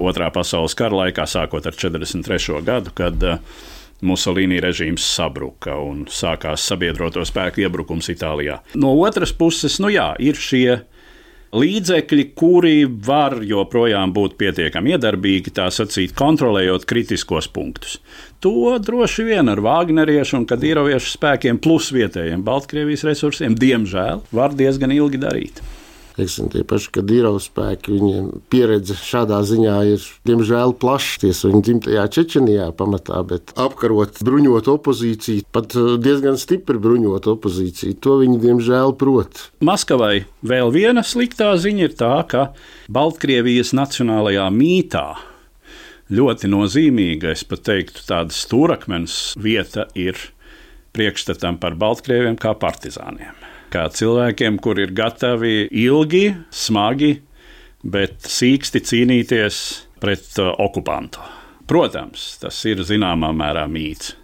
Otrā 0.00 0.30
pasaules 0.32 0.72
kara 0.78 1.02
laikā, 1.02 1.26
sākot 1.28 1.68
ar 1.68 1.76
43. 1.76 2.62
gadu, 2.64 2.94
kad 2.96 3.26
uh, 3.28 3.60
Musolīni 4.04 4.56
režīms 4.64 5.04
sabruka 5.04 5.76
un 5.84 6.06
sākās 6.08 6.64
sabiedroto 6.64 7.22
spēku 7.28 7.66
iebrukums 7.66 8.08
Itālijā. 8.12 8.62
No 8.80 8.94
otras 9.04 9.36
puses, 9.36 9.76
nu 9.84 9.92
jā, 9.92 10.10
ir 10.18 10.40
šie 10.40 10.80
līdzekļi, 11.54 12.24
kuri 12.38 12.74
var 13.06 13.38
joprojām 13.46 14.12
būt 14.14 14.34
pietiekami 14.40 14.94
iedarbīgi, 14.96 15.54
tā 15.58 15.68
sacīt, 15.74 16.14
kontrolējot 16.18 16.86
kritiskos 16.90 17.48
punktus. 17.54 18.00
To 18.44 18.74
droši 18.82 19.28
vien 19.30 19.48
ar 19.52 19.62
Vāgneriešu 19.64 20.40
un 20.40 20.48
Kadīroviešu 20.50 21.14
spēkiem 21.14 21.62
plus 21.62 21.92
vietējiem 21.94 22.44
Baltkrievijas 22.44 23.06
resursiem, 23.08 23.56
diemžēl, 23.56 24.26
var 24.34 24.58
diezgan 24.58 24.92
ilgi 24.94 25.22
darīt 25.22 25.62
teiksim, 26.16 26.48
tie 26.52 26.62
paši 26.66 26.90
Kadīrova 26.94 27.40
spēki, 27.42 27.94
viņiem 27.94 28.28
pieredze 28.52 28.96
šādā 28.98 29.40
ziņā 29.46 29.76
ir, 29.94 30.06
diemžēl, 30.28 30.74
plaša. 30.80 31.20
Tiesa 31.24 31.50
viņa 31.50 31.62
dzimtajā 31.68 32.06
Čečenijā 32.16 32.68
pamatā, 32.78 33.20
bet 33.28 33.54
apkarot 33.60 34.22
bruņot 34.26 34.70
opozīciju, 34.74 35.46
pat 35.54 35.76
uh, 35.78 35.94
diezgan 36.00 36.38
stipri 36.40 36.80
bruņot 36.82 37.28
opozīciju, 37.34 37.98
to 38.04 38.18
viņi, 38.22 38.40
diemžēl, 38.44 38.94
prot. 39.00 39.48
Maskavai 39.64 40.24
vēl 40.46 40.72
viena 40.74 41.04
sliktā 41.06 41.54
ziņa 41.60 41.88
ir 41.88 41.96
tā, 41.98 42.14
ka 42.30 42.48
Baltkrievijas 42.92 43.74
nacionālajā 43.76 44.48
mītā 44.54 45.06
ļoti 46.14 46.50
nozīmīga, 46.52 47.32
es 47.34 47.46
pat 47.48 47.64
teiktu, 47.70 48.04
tāda 48.08 48.34
stūrakmens 48.34 49.34
vieta 49.40 49.88
ir 49.98 50.18
priekšstatam 50.94 51.58
par 51.62 51.78
Baltkrieviem 51.80 52.38
kā 52.40 52.54
partizāniem 52.60 53.43
kā 53.74 53.88
cilvēkiem, 53.90 54.60
kuri 54.62 54.86
ir 54.86 54.94
gatavi 54.94 55.54
ilgi, 55.84 56.28
smagi, 56.54 57.16
bet 57.84 58.28
sīksti 58.30 58.82
cīnīties 58.86 59.62
pret 60.02 60.38
uh, 60.38 60.52
okupantu. 60.62 61.24
Protams, 61.68 62.34
tas 62.42 62.58
ir 62.68 62.84
zināmā 62.86 63.32
mērā 63.34 63.64
mīts. 63.70 64.14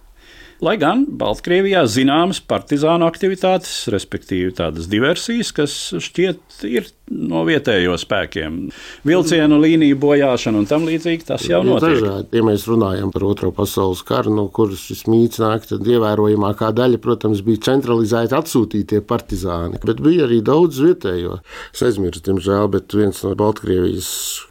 Lai 0.60 0.74
gan 0.76 1.06
Baltkrievijā 1.08 1.86
zināmas 1.88 2.42
partizānu 2.44 3.06
aktivitātes, 3.08 3.86
respektīvi 3.92 4.52
tādas 4.58 4.90
diversijas, 4.92 5.54
kas 5.56 5.76
šķiet 6.04 6.58
ir 6.68 6.90
no 7.10 7.42
vietējo 7.46 7.96
spēkiem. 8.00 8.58
Vilcienu 9.06 9.58
līniju 9.60 9.98
bojāšana 10.00 10.62
un 10.62 10.68
tam 10.70 10.86
līdzīgi 10.88 11.26
tas 11.28 11.44
jau 11.48 11.62
notiek. 11.66 11.98
Dažādi. 11.98 12.38
Ja 12.38 12.44
mēs 12.46 12.66
runājam 12.70 13.10
par 13.14 13.26
Otro 13.26 13.50
pasaules 13.54 14.02
karu, 14.06 14.32
no 14.36 14.46
kuras 14.54 14.82
šis 14.86 15.04
mīts 15.10 15.42
nāk, 15.42 15.66
tad 15.70 15.86
ievērojamākā 15.90 16.70
daļa, 16.76 17.00
protams, 17.02 17.42
bija 17.46 17.64
centralizēti 17.70 18.36
atsūtītie 18.38 19.02
partizāni. 19.06 19.80
Bet 19.84 20.02
bija 20.04 20.28
arī 20.28 20.40
daudz 20.46 20.80
vietējo. 20.84 21.40
Es 21.74 21.82
aizmirsu, 21.86 22.22
diemžēl, 22.28 22.70
bet 22.76 22.94
viens 22.96 23.22
no 23.26 23.34
Baltkrievijas 23.38 24.10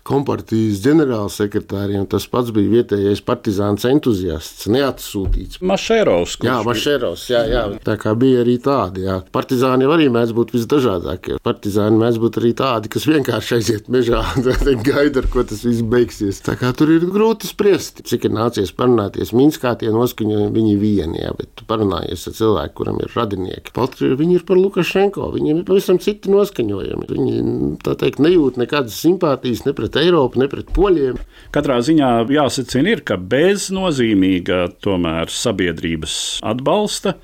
kompartijas 0.09 0.81
ģenerālsekretāriem 0.83 2.07
tas 2.09 2.25
pats 2.31 2.51
bija 2.55 2.73
vietējais 2.79 3.21
partizāns 3.25 3.85
entuziasts, 3.87 4.67
neatsūtīts. 4.71 5.61
Mašērovs. 5.61 6.39
Jā, 6.45 6.59
Mašērovs, 6.65 7.25
jā, 7.31 7.43
jā. 7.51 7.63
Tā 7.85 7.95
kā 8.01 8.15
bija 8.19 8.43
arī 8.43 8.57
tādi, 8.63 9.05
jā. 9.07 9.19
Partizāni 9.35 9.87
arī 9.89 10.09
mēdz 10.13 10.33
būt 10.37 10.55
visdažādākie. 10.57 11.37
Partizāni 11.45 12.01
mēdz 12.01 12.21
būt 12.23 12.39
arī 12.41 12.48
arī 12.49 12.55
tādi, 12.57 12.89
kas 12.89 13.05
vienkārši 13.07 13.55
aiziet 13.57 13.89
mežā 13.91 14.21
gaida, 14.87 15.21
ar 15.21 15.27
ko 15.29 15.43
tas 15.43 15.61
viss 15.63 15.83
beigsies. 15.85 16.41
Tā 16.41 16.55
kā 16.57 16.71
tur 16.73 16.89
ir 16.89 17.05
grūti 17.05 17.47
spriest, 17.47 18.01
cik 18.07 18.25
ir 18.25 18.33
nācies 18.33 18.71
parunāties. 18.73 19.33
Minskā 19.33 19.75
tie 19.79 19.91
noskaņojumi 19.93 20.53
viņi 20.55 20.75
vieni, 20.79 21.21
jā, 21.21 21.33
bet 21.37 21.51
tu 21.55 21.67
parunājies 21.69 22.27
ar 22.27 22.35
cilvēku, 22.37 22.75
kuram 22.79 22.99
ir 23.03 23.13
radinieki. 23.13 23.73
Pat 23.75 23.99
viņi 23.99 24.39
ir 24.39 24.45
par 24.47 24.57
Lukašenko, 24.57 25.29
viņiem 25.35 25.61
ir 25.61 25.67
pavisam 25.67 25.99
citi 26.01 26.31
noskaņojumi. 26.33 27.09
Viņi, 27.09 27.37
tā 27.85 27.95
teikt, 27.99 28.21
nejūt 28.23 28.59
nekādas 28.61 28.97
simpātijas 28.99 29.65
ne 29.67 29.75
pret 29.77 29.99
Eiropu, 29.99 30.41
ne 30.41 30.49
pret 30.51 30.73
poļiem. 30.75 31.21
Katrā 31.55 31.79
ziņā 31.85 32.11
jāsacina 32.33 32.95
ir, 32.95 33.05
ka 33.05 33.19
bez 33.19 33.69
nozīmīga 33.75 34.65
tomēr 34.83 35.31
sabiedrības 35.33 36.39
atbalsta 36.49 37.17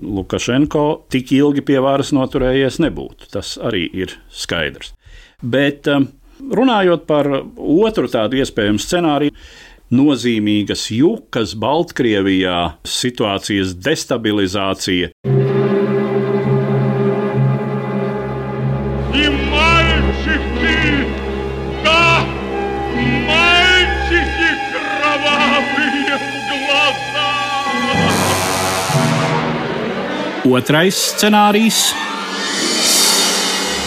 Lukašenko 0.00 0.84
tik 1.12 1.32
ilgi 1.36 1.64
pie 1.66 1.78
varas 1.82 2.14
noturējies 2.16 2.80
nebūtu. 2.84 3.30
Tas 3.34 3.56
arī 3.60 3.86
ir 4.02 4.16
skaidrs. 4.32 4.94
Bet 5.40 5.88
um, 5.88 6.08
runājot 6.52 7.06
par 7.08 7.28
otru 7.56 8.10
tādu 8.12 8.40
iespējamu 8.40 8.80
scenāriju, 8.80 9.36
nozīmīgas 9.90 10.86
jukas 10.94 11.56
Baltkrievijā, 11.58 12.58
situācijas 12.86 13.74
destabilizācija. 13.82 15.10
Otrais 30.50 30.96
scenārijs 31.14 31.92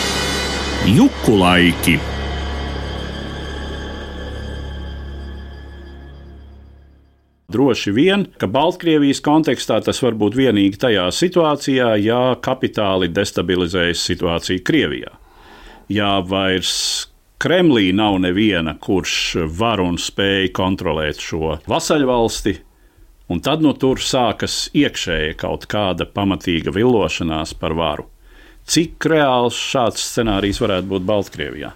-juku 0.97 1.33
laiki. 1.35 1.97
Droši 7.51 7.91
vien, 7.91 8.23
ka 8.37 8.47
Baltkrievijas 8.47 9.19
kontekstā 9.25 9.81
tas 9.83 9.99
var 10.05 10.15
būt 10.15 10.39
vienīgi 10.39 10.79
tajā 10.85 11.09
situācijā, 11.11 11.89
ja 11.99 12.21
kapitāli 12.39 13.11
destabilizējas 13.11 14.07
situācija 14.07 14.63
Krievijā. 14.63 15.11
Ja 15.91 16.21
vairs 16.23 17.09
Kremlī 17.43 17.91
nav 17.91 18.21
neviena, 18.23 18.77
kurš 18.79 19.49
var 19.59 19.83
un 19.83 19.99
spēj 19.99 20.53
kontrolēt 20.55 21.19
šo 21.19 21.57
vasaļvalsti, 21.67 22.55
un 23.33 23.41
tad 23.41 23.63
no 23.65 23.73
tur 23.73 24.01
sākas 24.01 24.67
iekšēji 24.77 25.37
kaut 25.41 25.65
kāda 25.71 26.05
pamatīga 26.05 26.73
villošanās 26.75 27.55
par 27.57 27.73
varu. 27.77 28.05
Cik 28.69 29.09
reāls 29.09 29.57
šāds 29.57 30.03
scenārijs 30.11 30.61
varētu 30.63 30.91
būt 30.93 31.07
Baltkrievijā? 31.09 31.73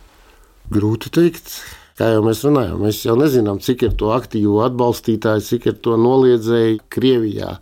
Grūti 0.72 1.12
teikt. 1.18 1.50
Kā 1.98 2.12
jau 2.14 2.22
mēs 2.22 2.44
runājam, 2.46 2.78
mēs 2.86 3.00
jau 3.08 3.16
nezinām, 3.18 3.58
cik 3.64 3.88
ir 3.88 3.96
to 3.98 4.12
aktīvu 4.14 4.60
atbalstītāju, 4.68 5.44
cik 5.48 5.66
ir 5.72 5.80
to 5.82 5.96
noliedzēju 5.98 6.84
Krievijā. 6.94 7.56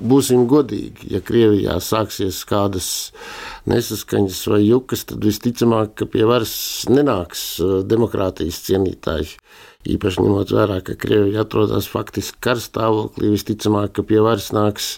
Būsim 0.00 0.46
godīgi, 0.48 1.10
ja 1.12 1.18
Krievijā 1.20 1.74
sāksies 1.84 2.38
kādas 2.48 2.86
nesaskaņas 3.68 4.38
vai 4.48 4.60
jukas, 4.62 5.04
tad 5.10 5.26
visticamāk, 5.28 5.92
ka 6.00 6.08
pie 6.08 6.24
varas 6.28 6.54
nenāks 6.88 7.42
uh, 7.60 7.80
demokrātijas 7.84 8.62
cienītāji. 8.64 9.36
Īpaši 9.92 10.24
ņemot 10.24 10.54
vērā, 10.56 10.78
ka 10.84 10.96
Krievija 11.00 11.44
atrodas 11.44 11.88
faktiski 11.88 12.40
karstāvoklī, 12.44 13.34
visticamāk, 13.34 13.92
ka 13.98 14.06
pie 14.08 14.24
varas 14.24 14.50
nāks 14.56 14.94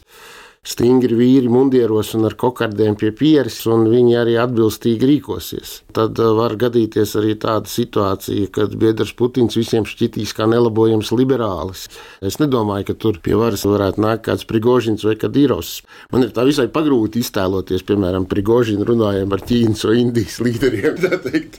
stingri 0.63 1.17
vīri 1.19 1.49
mundieros 1.51 2.13
un 2.15 2.29
ar 2.29 2.37
kokardēm 2.39 2.95
pie 2.95 3.09
pieres, 3.19 3.57
un 3.67 3.89
viņi 3.91 4.13
arī 4.21 4.37
atbilstīgi 4.39 5.09
rīkosies. 5.11 5.73
Tad 5.91 6.21
uh, 6.23 6.37
var 6.39 6.55
gadīties 6.55 7.17
arī 7.19 7.33
tāda 7.43 7.67
situācija, 7.67 8.47
kad 8.55 8.77
biedrs 8.79 9.11
Putins 9.19 9.59
visiem 9.59 9.83
šķitīs 9.83 10.31
kā 10.39 10.47
nelabojams 10.47 11.11
liberālis. 11.19 11.89
Es 12.23 12.39
nedomāju, 12.39 12.93
ka 12.93 12.95
tur 12.95 13.19
pie 13.25 13.35
varas 13.41 13.67
varētu 13.67 14.05
nākt 14.05 14.23
kāds 14.29 14.47
Prigožins 14.47 15.03
vai 15.03 15.17
Kadīros. 15.19 15.73
Man 16.15 16.29
ir 16.29 16.31
tā 16.37 16.47
visai 16.47 16.69
pagrūti 16.71 17.25
iztēloties, 17.27 17.83
piemēram, 17.89 18.29
Prigožinu 18.31 18.87
runājam 18.87 19.35
ar 19.35 19.43
Ķīnas 19.43 19.83
vai 19.91 19.97
Indijas 20.05 20.39
līderiem. 20.47 21.03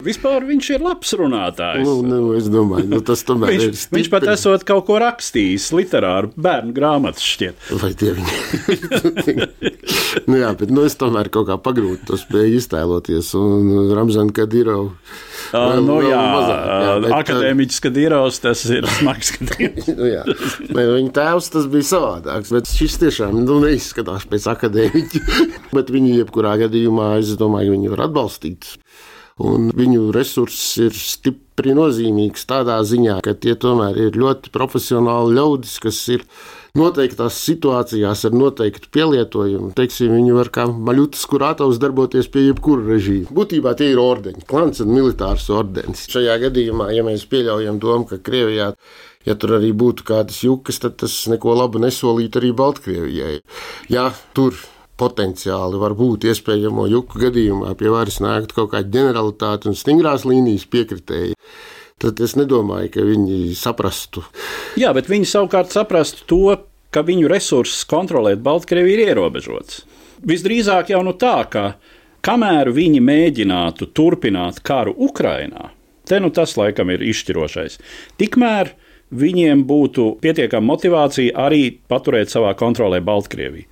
Vispār 0.07 0.47
viņš 0.47 0.71
ir 0.77 0.87
labs 0.87 1.11
runātājs. 1.19 1.83
Nu, 1.83 1.97
nu, 2.07 2.21
es 2.39 2.47
domāju, 2.47 2.87
nu, 2.95 3.03
tas 3.03 3.27
tomēr 3.27 3.51
viņš, 3.51 3.67
ir. 3.67 3.93
Viņš 3.99 4.13
pat 4.15 4.29
esot 4.37 4.63
kaut 4.71 4.87
ko 4.87 5.03
rakstījis, 5.03 5.69
literāru 5.75 6.31
bērnu 6.39 6.71
grāmatas 6.79 7.27
šķiet. 7.35 7.69
Vai 7.83 7.91
tie 7.99 8.15
viņi? 8.15 8.91
nu, 10.29 10.37
jā, 10.37 10.49
bet 10.59 10.71
nu, 10.73 10.83
es 10.87 10.95
tomēr 10.99 11.29
kaut 11.33 11.47
kā 11.49 11.57
pagrūti 11.61 12.07
to 12.09 12.17
spēju 12.19 12.59
iztēloties. 12.59 13.31
Un 13.39 13.93
Ramzana 13.95 14.33
Kadirova. 14.35 14.91
Uh, 15.53 15.77
nu, 15.85 15.99
jā, 16.01 16.17
mazāk, 16.33 16.63
jā, 16.65 16.93
bet, 17.03 17.15
akadēmiķis 17.19 17.81
Kadirovs, 17.83 18.39
tas 18.41 18.63
ir 18.73 18.87
smags 18.97 19.29
skatījums. 19.33 19.89
nu, 19.93 20.09
jā, 20.09 20.23
viņa 20.73 21.13
tēvs 21.13 21.51
tas 21.53 21.69
bija 21.69 21.89
savādāks, 21.91 22.53
bet 22.55 22.71
šis 22.71 22.99
tiešām 23.03 23.37
nu, 23.43 23.59
neizskatās 23.63 24.25
pēc 24.29 24.47
akadēmiķa. 24.55 25.23
bet 25.77 25.93
viņi 25.93 26.19
jebkurā 26.21 26.55
gadījumā, 26.65 27.15
es 27.21 27.35
domāju, 27.39 27.75
viņi 27.77 27.93
var 27.93 28.07
atbalstīt. 28.07 28.71
Un 29.43 29.71
viņu 29.73 30.11
resurss 30.13 30.75
ir 30.81 30.93
stipri 30.93 31.73
nozīmīgs 31.73 32.45
tādā 32.49 32.75
ziņā, 32.85 33.17
ka 33.25 33.33
tie 33.33 33.55
tomēr 33.57 33.97
ir 34.07 34.19
ļoti 34.19 34.51
profesionāli 34.53 35.39
ļaudis, 35.39 35.79
kas 35.81 36.01
ir 36.13 36.25
noteiktās 36.73 37.35
situācijās 37.37 38.23
ar 38.25 38.33
noteiktu 38.33 38.89
pielietojumu. 38.95 39.67
Teiksim, 39.77 40.09
viņi 40.17 40.31
var 40.33 40.49
kā 40.55 40.63
maļutas 40.65 41.27
kurātavs 41.29 41.77
darboties 41.77 42.25
pie 42.33 42.47
jebkura 42.47 42.87
režīma. 42.87 43.29
Būtībā 43.29 43.75
tie 43.77 43.91
ir 43.91 44.01
ordeņi, 44.01 44.41
klants 44.49 44.81
un 44.81 44.89
militārs 44.89 45.45
ordenis. 45.53 46.07
Šajā 46.09 46.39
gadījumā, 46.47 46.87
ja 46.97 47.05
mēs 47.05 47.27
pieļaujam 47.29 47.77
domu, 47.83 48.07
ka 48.09 48.17
Krievijā 48.25 48.71
ja 49.27 49.35
tur 49.37 49.59
arī 49.59 49.69
būtu 49.77 50.07
kādas 50.07 50.41
jukas, 50.41 50.81
tad 50.81 50.97
tas 51.03 51.13
neko 51.29 51.53
labu 51.59 51.81
nesolītu 51.83 52.41
arī 52.41 52.49
Baltkrievijai. 52.57 53.37
Ja 53.93 54.09
tur 54.33 54.57
potenciāli 54.97 55.77
var 55.77 55.93
būt 55.99 56.25
iespējamo 56.31 56.87
juku 56.89 57.21
gadījumā 57.27 57.77
pie 57.77 57.93
varas 57.93 58.17
nākt 58.23 58.57
kaut 58.57 58.73
kāda 58.73 58.89
generalitāte 58.97 59.69
un 59.69 59.77
stingrās 59.77 60.25
līnijas 60.25 60.65
piekritēji. 60.73 61.37
Tad 62.03 62.19
es 62.19 62.33
nedomāju, 62.35 62.89
ka 62.91 63.03
viņi 63.07 63.53
saprastu. 63.55 64.25
Jā, 64.79 64.89
bet 64.95 65.07
viņi 65.07 65.29
savukārt 65.29 65.71
saprastu 65.71 66.25
to, 66.27 66.41
ka 66.93 67.03
viņu 67.07 67.29
resursus 67.31 67.85
kontrolēt 67.87 68.41
Baltkrieviju 68.43 68.97
ir 68.97 69.11
ierobežots. 69.13 69.85
Visdrīzāk 70.27 70.91
jau 70.91 70.99
nu 71.07 71.15
tā, 71.19 71.37
ka 71.47 71.63
kamēr 72.23 72.73
viņi 72.75 72.99
mēģinātu 73.03 73.87
turpināt 73.95 74.59
karu 74.67 74.93
Ukrajinā, 75.07 75.71
te 76.03 76.19
nu 76.19 76.31
tas 76.35 76.57
laikam 76.59 76.91
ir 76.91 77.03
izšķirošais. 77.07 77.79
Tikmēr 78.19 78.73
viņiem 79.13 79.63
būtu 79.69 80.09
pietiekama 80.23 80.73
motivācija 80.73 81.37
arī 81.45 81.65
paturēt 81.87 82.33
savā 82.33 82.51
kontrolē 82.59 82.99
Baltkrieviju. 82.99 83.69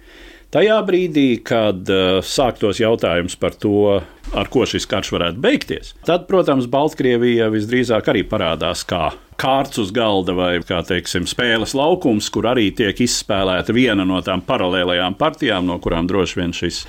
Tajā 0.51 0.81
brīdī, 0.83 1.37
kad 1.47 1.87
uh, 1.87 2.17
sāktos 2.27 2.81
jautājums 2.81 3.37
par 3.39 3.53
to, 3.55 4.01
ar 4.35 4.49
ko 4.51 4.65
šis 4.67 4.83
karš 4.91 5.13
varētu 5.15 5.39
beigties, 5.39 5.93
tad, 6.03 6.25
protams, 6.27 6.67
Baltkrievija 6.71 7.47
visdrīzāk 7.53 8.09
arī 8.11 8.25
parādās 8.27 8.83
kā 8.83 9.13
kārts 9.39 9.79
uz 9.79 9.93
galda 9.95 10.35
vai, 10.35 10.49
kā 10.67 10.81
teiksim, 10.83 11.23
spēles 11.29 11.71
laukums, 11.77 12.27
kur 12.35 12.49
arī 12.51 12.67
tiek 12.75 12.99
izspēlēta 13.07 13.71
viena 13.71 14.03
no 14.03 14.19
tām 14.25 14.43
paralēlējām 14.43 15.15
partijām, 15.21 15.71
no 15.71 15.79
kurām 15.79 16.11
droši 16.11 16.41
vien 16.41 16.51
šis 16.55 16.83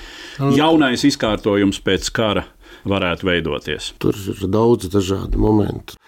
jaunais 0.59 1.07
izkārtojums 1.07 1.79
pēc 1.87 2.11
kara 2.19 2.49
varētu 2.89 3.31
veidoties. 3.31 3.93
Tur 4.03 4.19
ir 4.19 4.43
daudz 4.51 4.91
dažādu 4.91 5.39
momentu. 5.39 6.02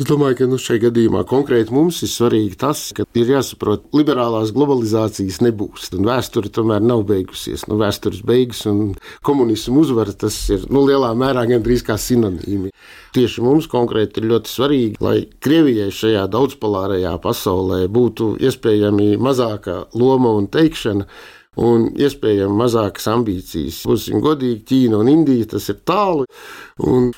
Es 0.00 0.06
domāju, 0.08 0.38
ka 0.38 0.46
nu, 0.48 0.56
šajā 0.56 0.80
gadījumā 0.86 1.20
konkrēti 1.28 1.74
mums 1.76 1.98
ir 2.06 2.08
svarīgi 2.08 2.56
tas, 2.62 2.86
ka 2.96 3.04
ir 3.20 3.32
jāsaprot, 3.34 3.82
ka 3.84 3.98
liberālās 3.98 4.48
globalizācijas 4.56 5.42
nebūs. 5.44 5.90
Vēsture 5.92 6.48
tomēr 6.56 6.80
nav 6.80 7.02
beigusies. 7.10 7.66
Nu, 7.68 7.76
vēstures 7.82 8.22
beigas 8.24 8.62
un 8.70 8.94
komunismu 9.28 9.82
uzvara 9.82 10.14
tas 10.16 10.38
ir 10.56 10.64
nu, 10.72 10.86
lielā 10.88 11.10
mērā 11.20 11.42
gandrīz 11.50 11.84
kā 11.84 11.98
sinonīmi. 12.00 12.72
Tieši 13.12 13.44
mums 13.44 13.68
konkrēti 13.68 14.22
ir 14.22 14.30
ļoti 14.30 14.54
svarīgi, 14.54 14.96
lai 15.04 15.18
Krievijai 15.44 15.90
šajā 15.92 16.24
daudzpolārajā 16.32 17.12
pasaulē 17.20 17.82
būtu 17.92 18.38
iespējami 18.40 19.18
mazāka 19.20 19.82
loma 19.92 20.32
un 20.40 20.48
teikšana 20.48 21.10
un 21.58 21.88
iespējami 21.98 22.54
mazākas 22.54 23.08
ambīcijas. 23.10 23.80
Būsim 23.88 24.22
godīgi, 24.22 24.60
Ķīna 24.70 25.00
un 25.02 25.10
Indija 25.10 25.48
tas 25.56 25.66
ir 25.72 25.80
tālu, 25.88 26.26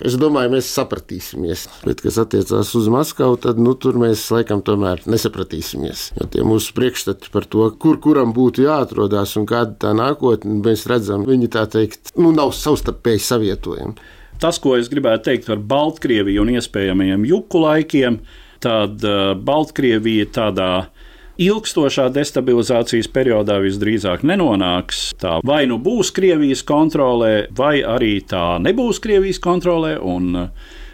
es 0.00 0.16
domāju, 0.20 0.54
mēs 0.54 0.70
sapratīsimies. 0.72 1.66
Bet, 1.84 2.00
kas 2.04 2.16
attiecās 2.22 2.72
uz 2.78 2.88
Maskavu, 2.92 3.36
tad 3.42 3.60
nu, 3.60 3.74
tur 3.76 3.98
mēs 4.00 4.24
laikam 4.32 4.62
tomēr 4.64 5.04
nesapratīsimies. 5.10 6.06
Jo 6.16 6.28
tie 6.32 6.46
mūsu 6.48 6.72
priekšstati 6.78 7.32
par 7.34 7.44
to, 7.52 7.68
kur 7.82 8.00
kuram 8.00 8.32
būtu 8.36 8.64
jāatrodas 8.64 9.36
un 9.40 9.46
kāda 9.50 9.76
tā 9.84 9.92
nākotne, 9.98 10.62
mēs 10.64 10.86
redzam, 10.88 11.28
viņi 11.28 11.52
tā 11.52 11.66
teikt, 11.76 12.14
nu, 12.16 12.32
nav 12.36 12.54
savstarpēji 12.56 13.24
savietojami. 13.28 14.10
Tas, 14.42 14.56
ko 14.58 14.74
es 14.78 14.88
gribētu 14.90 15.28
teikt 15.28 15.46
par 15.52 15.60
Baltkrieviju 15.60 16.42
un 16.42 16.56
iespējamajiem 16.56 17.28
juku 17.28 17.60
laikiem, 17.62 18.16
tad 18.64 19.04
uh, 19.06 19.36
Baltkrievija 19.38 20.26
tādā 20.34 20.72
ilgstošā 21.40 22.08
destabilizācijas 22.12 23.08
periodā 23.12 23.58
visdrīzāk 23.62 24.24
nenonāks. 24.26 25.10
Tā 25.20 25.38
vai 25.46 25.64
nu 25.70 25.78
būs 25.82 26.12
Krievijas 26.14 26.64
kontrolē, 26.68 27.46
vai 27.56 27.80
arī 27.80 28.18
tā 28.28 28.58
nebūs 28.62 29.00
Krievijas 29.02 29.40
kontrolē. 29.42 29.96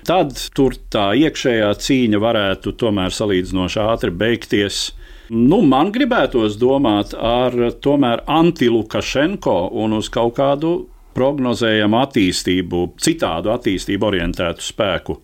Tad 0.09 0.39
tur 0.57 0.77
tā 0.93 1.11
iekšējā 1.19 1.73
cīņa 1.85 2.21
varētu 2.23 2.73
tomēr 2.81 3.13
salīdzinoši 3.13 3.83
ātri 3.85 4.15
beigties. 4.15 4.93
Nu, 5.29 5.61
man 5.61 5.91
gribētos 5.93 6.57
domāt 6.57 7.13
ar 7.13 7.53
tomēr 7.85 8.23
anti-Lukašenko 8.25 9.59
un 9.77 9.99
uz 9.99 10.09
kaut 10.09 10.39
kādu 10.39 10.71
prognozējamu 11.19 11.99
attīstību, 12.01 12.85
citādu 13.03 13.53
attīstību 13.53 14.09
orientētu 14.09 14.65
spēku 14.65 15.19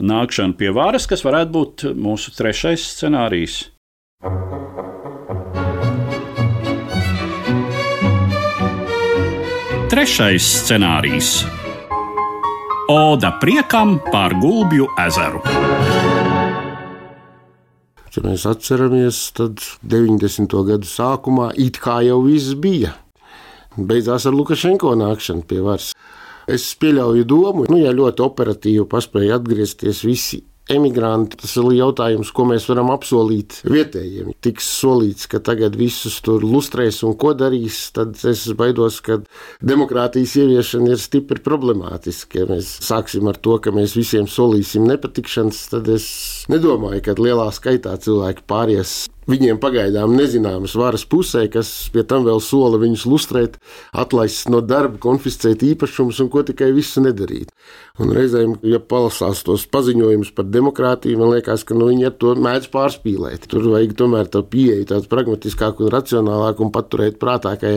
nākšanu 0.00 0.56
pie 0.58 0.72
varas, 0.74 1.06
kas 1.10 1.22
varētu 1.26 1.54
būt 1.54 1.86
mūsu 2.00 2.32
trešais 2.38 2.86
scenārijs. 2.96 3.73
Trešais 9.92 10.46
scenārijs- 10.64 11.44
Oda 12.88 13.34
priekam 13.40 13.98
par 14.12 14.32
Gulbju 14.40 14.86
ezeru. 15.06 15.42
Ja 18.16 18.22
mēs 18.24 18.46
atceramies, 18.48 19.20
tad 19.36 19.60
90. 19.84 20.64
gadu 20.70 20.88
sākumā 20.88 21.50
it 21.60 21.76
kā 21.76 22.00
jau 22.08 22.22
viss 22.24 22.54
bija. 22.54 22.94
Beidzās 23.76 24.24
ar 24.24 24.32
Lukašenko 24.32 24.94
nākšanu 24.96 25.44
pie 25.44 25.60
varas. 25.60 25.92
Es 26.48 26.74
pieļauju 26.80 27.24
domu, 27.28 27.68
nu, 27.68 27.76
ja 27.76 27.92
ļoti 27.92 28.24
operatīvi 28.24 28.88
paspēja 28.88 29.36
atgriezties 29.36 30.00
visi 30.08 30.40
emigranti. 30.70 31.38
Tas 31.40 31.56
ir 31.60 31.70
jautājums, 31.76 32.30
ko 32.34 32.46
mēs 32.48 32.66
varam 32.70 32.92
apsolīt 32.94 33.60
vietējiem. 33.68 34.32
Tiks 34.44 34.68
solīts, 34.80 35.28
ka 35.30 35.40
tagad 35.44 35.76
visus 35.78 36.20
tur 36.24 36.44
lustrēs 36.44 37.02
un 37.06 37.16
ko 37.20 37.34
darīs, 37.36 37.80
tad 37.96 38.16
es 38.28 38.46
baidos, 38.56 39.00
ka 39.04 39.20
demokrātijas 39.64 40.36
ieviešana 40.40 40.94
ir 40.94 41.02
stipri 41.02 41.42
problemātiska. 41.44 42.44
Ja 42.44 42.50
mēs 42.50 42.70
sāksim 42.84 43.28
ar 43.30 43.40
to, 43.40 43.58
ka 43.62 43.74
mēs 43.74 43.96
visiem 43.98 44.28
solīsim 44.30 44.86
nepatikšanas, 44.88 45.64
tad 45.74 45.90
es 45.92 46.08
nedomāju, 46.52 47.02
ka 47.04 47.18
lielā 47.20 47.50
skaitā 47.54 47.96
cilvēki 48.00 48.46
pāries 48.48 49.04
viņiem 49.30 49.60
pagaidām 49.62 50.14
nezināmas 50.18 50.74
varas 50.78 51.04
pusē, 51.08 51.46
kas 51.52 51.70
pie 51.92 52.04
tam 52.08 52.26
vēl 52.26 52.40
sola 52.44 52.80
viņus 52.82 53.06
lustrēt, 53.08 53.58
atlaist 53.92 54.50
no 54.52 54.60
darba, 54.64 55.00
konfiscēt 55.02 55.64
īpašumus 55.64 56.20
un 56.24 56.30
ko 56.32 56.44
tikai 56.46 56.72
visu 56.76 57.02
nedarīt. 57.04 57.52
Un 58.02 58.10
reizēm, 58.10 58.56
ja 58.66 58.80
palasās 58.82 59.44
tos 59.46 59.68
paziņojumus 59.70 60.32
par 60.34 60.48
demokrātiju, 60.50 61.18
man 61.20 61.30
liekas, 61.36 61.62
ka 61.62 61.76
nu, 61.78 61.92
viņi 61.92 62.10
to 62.18 62.32
mēdz 62.42 62.66
pārspīlēt. 62.72 63.46
Tur 63.50 63.68
vajag 63.70 63.94
tomēr 64.00 64.30
tā 64.34 64.42
pieeja 64.42 64.88
tāds 64.90 65.06
pragmatiskāk 65.12 65.78
un 65.78 65.92
racionālāk 65.94 66.58
un 66.64 66.72
paturēt 66.74 67.20
prātā, 67.22 67.54
ka, 67.60 67.70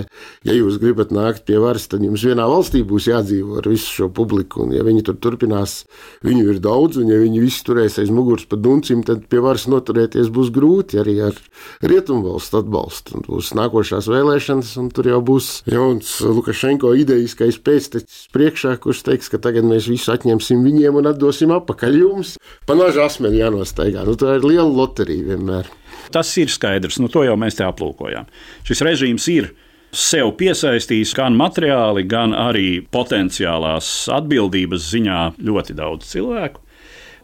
ja 0.47 0.55
jūs 0.57 0.79
gribat 0.81 1.13
nākt 1.13 1.45
pie 1.45 1.59
varas, 1.61 1.85
tad 1.91 2.01
jums 2.01 2.25
vienā 2.25 2.47
valstī 2.49 2.81
būs 2.87 3.11
jādzīvo 3.11 3.59
ar 3.61 3.69
visu 3.69 3.93
šo 3.99 4.09
publiku. 4.09 4.65
Un, 4.65 4.73
ja 4.73 4.81
viņi 4.87 5.05
tur 5.05 5.19
turpinās, 5.21 5.83
viņu 6.25 6.49
ir 6.49 6.61
daudz, 6.65 6.97
un 6.97 7.13
ja 7.13 7.21
viņi 7.21 7.43
visi 7.45 7.61
turēs 7.69 7.99
aiz 8.01 8.09
muguras 8.09 8.49
pa 8.49 8.57
duncim, 8.57 9.05
tad 9.05 9.27
pie 9.29 9.43
varas 9.45 9.67
noturēties 9.69 10.33
būs 10.33 10.49
grūti 10.55 10.97
arī 10.97 11.19
ar 11.29 11.36
rietumvalstu 11.85 12.61
atbalstu. 12.61 13.21
Būs 13.27 13.53
nākošās 13.57 14.09
vēlēšanas, 14.11 14.73
un 14.81 14.89
tur 14.93 15.09
jau 15.11 15.19
būs 15.25 15.49
jauns 15.69 16.13
Lukašenko 16.23 16.93
idejiskais 17.01 17.59
pēctecis 17.63 18.27
priekšā, 18.35 18.75
kurš 18.83 19.03
teiks, 19.07 19.31
ka 19.33 19.41
tagad 19.41 19.67
mēs 19.67 19.89
visu 19.91 20.13
atņemsim 20.15 20.63
viņiem 20.65 20.99
un 21.01 21.11
atdosim 21.11 21.53
atpakaļ 21.57 21.99
jums. 22.01 22.35
Panāžu 22.69 23.03
asmeni 23.05 23.41
jānostaigā. 23.41 24.05
Nu, 24.07 24.17
tā 24.19 24.37
ir 24.39 24.47
liela 24.47 24.69
loterija 24.69 25.33
vienmēr. 25.33 25.69
Tas 26.13 26.31
ir 26.39 26.51
skaidrs, 26.51 26.99
nu 27.03 27.11
to 27.11 27.25
jau 27.27 27.35
mēs 27.39 27.57
te 27.59 27.65
aplūkojām. 27.67 28.29
Šis 28.67 28.83
režīms 28.87 29.27
ir 29.33 29.51
sev 29.95 30.33
piesaistījis 30.39 31.13
gan 31.17 31.35
materiāli, 31.39 32.05
gan 32.07 32.35
arī 32.35 32.69
potenciālās 32.93 33.89
atbildības 34.13 34.87
ziņā 34.93 35.19
ļoti 35.47 35.75
daudz 35.77 36.13
cilvēku. 36.13 36.63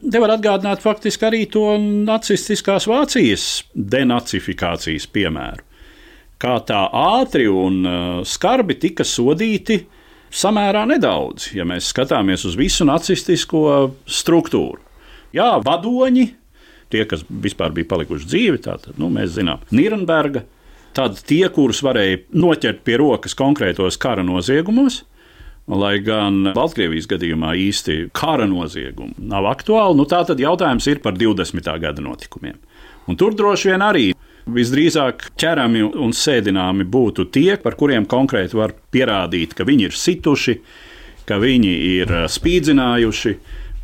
Te 0.03 0.19
var 0.19 0.33
atgādināt 0.35 0.81
faktiski 0.83 1.27
arī 1.29 1.43
to 1.51 1.77
nacistiskās 1.79 2.89
Vācijas 2.91 3.63
denacifikācijas 3.73 5.05
piemēru. 5.15 5.63
Kā 6.43 6.57
tā 6.67 6.81
ātri 6.91 7.45
un 7.47 7.77
uh, 7.87 8.23
skarbi 8.27 8.75
tika 8.81 9.05
sodīti 9.07 9.77
samērā 10.33 10.83
nedaudz, 10.89 11.53
ja 11.55 11.63
mēs 11.67 11.87
skatāmies 11.93 12.43
uz 12.49 12.57
visu 12.59 12.83
nacistisko 12.89 13.93
struktūru. 14.03 14.81
Jā, 15.33 15.53
vadoņi, 15.63 16.25
tie, 16.91 17.05
kas 17.09 17.23
vispār 17.29 17.71
bija 17.73 17.93
palikuši 17.93 18.27
dzīvi, 18.27 18.59
tātad 18.65 18.99
nu, 18.99 19.07
mēs 19.13 19.37
zinām, 19.37 19.63
Nīrnberga, 19.71 20.43
tad 20.97 21.21
tie, 21.29 21.45
kurus 21.53 21.79
varēja 21.85 22.25
noķert 22.35 22.83
pie 22.85 22.99
rokas 22.99 23.37
konkrētos 23.39 23.97
kara 24.01 24.25
noziegumos, 24.25 25.03
Lai 25.71 25.95
gan 26.03 26.49
Baltkrievijas 26.51 27.07
gadījumā 27.07 27.53
īsti 27.55 28.09
kara 28.11 28.43
noziegumu 28.51 29.15
nav 29.31 29.47
aktuāli, 29.47 29.95
nu 29.95 30.03
tā 30.09 30.19
tad 30.27 30.41
jautājums 30.43 30.89
ir 30.91 30.99
par 30.99 31.15
20. 31.15 31.69
gada 31.79 32.03
notikumiem. 32.03 32.57
Un 33.07 33.15
tur 33.19 33.35
droši 33.35 33.71
vien 33.71 33.83
arī 33.83 34.09
visdrīzāk 34.43 35.29
ķerami 35.39 35.85
un 35.87 36.11
sēdināmi 36.11 36.83
būtu 36.83 37.29
tie, 37.31 37.55
par 37.63 37.77
kuriem 37.79 38.03
konkrēti 38.11 38.59
var 38.59 38.75
pierādīt, 38.91 39.55
ka 39.55 39.63
viņi 39.67 39.87
ir 39.87 39.95
situši, 39.95 40.57
ka 41.27 41.39
viņi 41.39 41.73
ir 41.93 42.15
spīdzinājuši. 42.27 43.37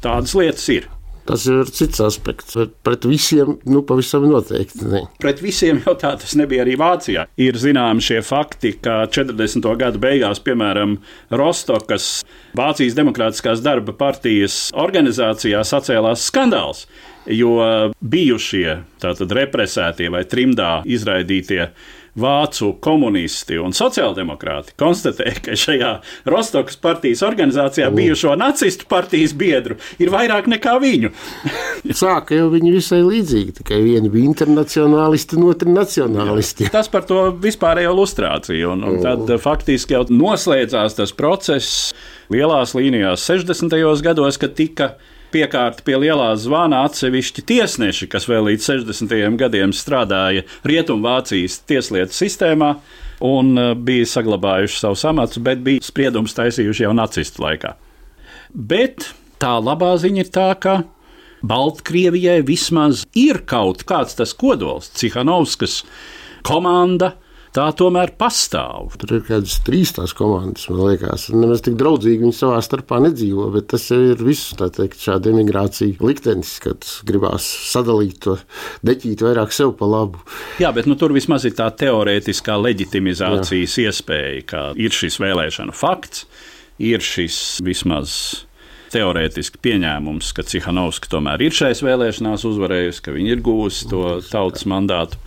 Tādas 0.04 0.36
lietas 0.36 0.68
ir. 0.76 0.92
Tas 1.30 1.44
ir 1.46 1.70
cits 1.70 2.02
aspekts. 2.02 2.58
Pret 2.86 3.06
visiem, 3.06 3.54
nu, 3.70 3.84
pavisam 3.86 4.26
noteikti. 4.26 4.82
Ne. 4.89 5.04
Pret 5.22 5.44
visiem 5.44 5.78
jau 5.86 5.94
tā 6.00 6.15
tas 6.18 6.34
nebija 6.39 6.63
arī 6.65 6.74
Vācijā. 6.80 7.28
Ir 7.38 7.60
zināmi 7.62 8.02
šie 8.02 8.24
fakti, 8.26 8.74
ka 8.82 9.04
40. 9.13 9.68
gada 9.78 10.02
beigās, 10.02 10.42
piemēram, 10.42 10.98
Rostokas 11.30 12.10
Vācijas 12.58 12.98
Demokrātiskās 12.98 13.62
darba 13.62 13.94
partijas 13.94 14.72
organizācijā 14.74 15.62
sacēlās 15.68 16.26
skandāls, 16.32 16.88
jo 17.30 17.60
bijušie 18.02 18.80
tātad 19.04 19.38
represētie 19.38 20.10
vai 20.10 20.26
trimdā 20.26 20.80
izraidītie 20.89 21.70
vācu 22.20 22.72
komunisti 22.84 23.58
un 23.62 23.74
sociāldemokrāti 23.76 24.76
konstatēja, 24.80 25.44
ka 25.46 25.58
šajā 25.60 25.92
Rostokas 26.30 26.80
partijas 26.82 27.24
organizācijā 27.26 27.90
bijušo 27.96 28.36
nacistu 28.40 28.88
partijas 28.90 29.34
biedru 29.38 29.80
ir 30.02 30.12
vairāk 30.14 30.50
nekā 30.52 30.76
viņu. 30.84 31.12
Sāka 32.04 32.38
jau 32.38 32.50
viņi 32.54 32.74
visai 32.76 33.02
līdzīgi, 33.06 33.60
tikai 33.62 33.82
vieni 33.86 34.12
bija 34.14 34.30
internacionālisti, 34.30 35.40
otri 35.50 35.74
nacionālisti. 35.74 36.68
Jā. 36.68 36.76
Tas 36.80 36.92
par 36.92 37.08
to 37.10 37.30
vispārējo 37.42 37.94
lustrāciju, 37.98 38.74
un, 38.76 38.86
un 38.86 39.00
tad 39.04 39.32
faktiski 39.42 39.96
jau 39.98 40.06
noslēdzās 40.12 41.00
tas 41.00 41.16
process 41.16 41.94
lielās 42.34 42.76
līnijās 42.78 43.26
60. 43.30 43.80
gados, 44.06 44.38
kad 44.42 44.56
tika 44.58 44.94
piekārta 45.34 45.84
pie 45.86 45.98
lielā 46.00 46.32
zvana 46.39 46.84
atsevišķi 46.88 47.44
tiesneši, 47.50 48.08
kas 48.12 48.28
vēl 48.30 48.52
līdz 48.52 48.68
60. 48.72 49.38
gadiem 49.39 49.74
strādāja 49.76 50.46
Rietumvācijas 50.68 51.60
tieslietu 51.70 52.15
sistēmā 52.18 52.74
un 53.26 53.54
e, 53.58 53.68
bija 53.76 54.08
saglabājuši 54.10 54.80
savus 54.82 55.06
amatus, 55.10 55.42
bet 55.44 55.63
bija 55.65 55.84
spriedums 55.86 56.36
taisījuši 56.38 56.86
jau 56.88 56.94
nacistu 56.98 57.44
laikā. 57.46 57.76
Bet 58.54 59.12
tā 59.42 59.56
labā 59.62 59.94
ziņa 60.02 60.26
ir 60.26 60.32
tā, 60.34 60.50
ka 60.60 60.80
Baltkrievijai 61.46 62.42
vismaz 62.44 63.06
ir 63.15 63.44
kaut 63.48 63.86
kāds 63.88 64.18
tas 64.20 64.34
kodols, 64.36 64.89
Cihanovskas 65.00 65.84
komanda, 66.48 67.13
tā 67.56 67.66
tomēr 67.78 68.14
pastāv. 68.20 68.94
Tur 69.02 69.16
ir 69.18 69.24
kādas 69.28 69.58
trīs 69.66 69.94
tās 69.96 70.14
komandas, 70.18 70.68
man 70.72 70.82
liekas. 70.90 71.28
Nemaz 71.34 71.64
tik 71.66 71.78
draudzīgi 71.80 72.24
viņi 72.24 72.38
savā 72.38 72.60
starpā 72.66 73.00
nedzīvo, 73.04 73.50
bet 73.56 73.70
tas 73.74 73.88
ir 73.96 74.22
viss 74.24 74.54
teikt, 74.60 75.00
šāda 75.04 75.34
emigrācija 75.34 76.00
liktenis, 76.04 76.56
kad 76.64 76.88
gribās 77.08 77.48
sadalīt 77.72 78.20
to 78.26 78.38
deķīt 78.86 79.24
vairāk 79.26 79.56
sev 79.56 79.74
pa 79.80 79.90
labu. 79.90 80.22
Jā, 80.62 80.74
bet 80.76 80.90
nu, 80.90 80.98
tur 81.00 81.16
vismaz 81.16 81.48
ir 81.50 81.56
tā 81.58 81.70
teorētiskā 81.80 82.58
leģitimizācijas 82.60 83.80
Jā. 83.80 83.90
iespēja, 83.90 84.46
ka 84.50 84.68
ir 84.80 84.96
šis 84.96 85.20
vēlēšana 85.22 85.76
fakts, 85.76 86.28
ir 86.80 87.04
šis 87.04 87.60
vismaz 87.66 88.14
teorētiski 88.94 89.62
pieņēmums, 89.62 90.32
ka 90.34 90.46
Cihanovska 90.48 91.12
tomēr 91.12 91.44
ir 91.46 91.56
šais 91.56 91.84
vēlēšanās 91.86 92.46
uzvarējusi, 92.50 93.04
ka 93.06 93.14
viņa 93.14 93.36
ir 93.36 93.44
guvusi 93.46 93.90
to 93.92 94.04
tautas 94.32 94.66
mandātu. 94.70 95.20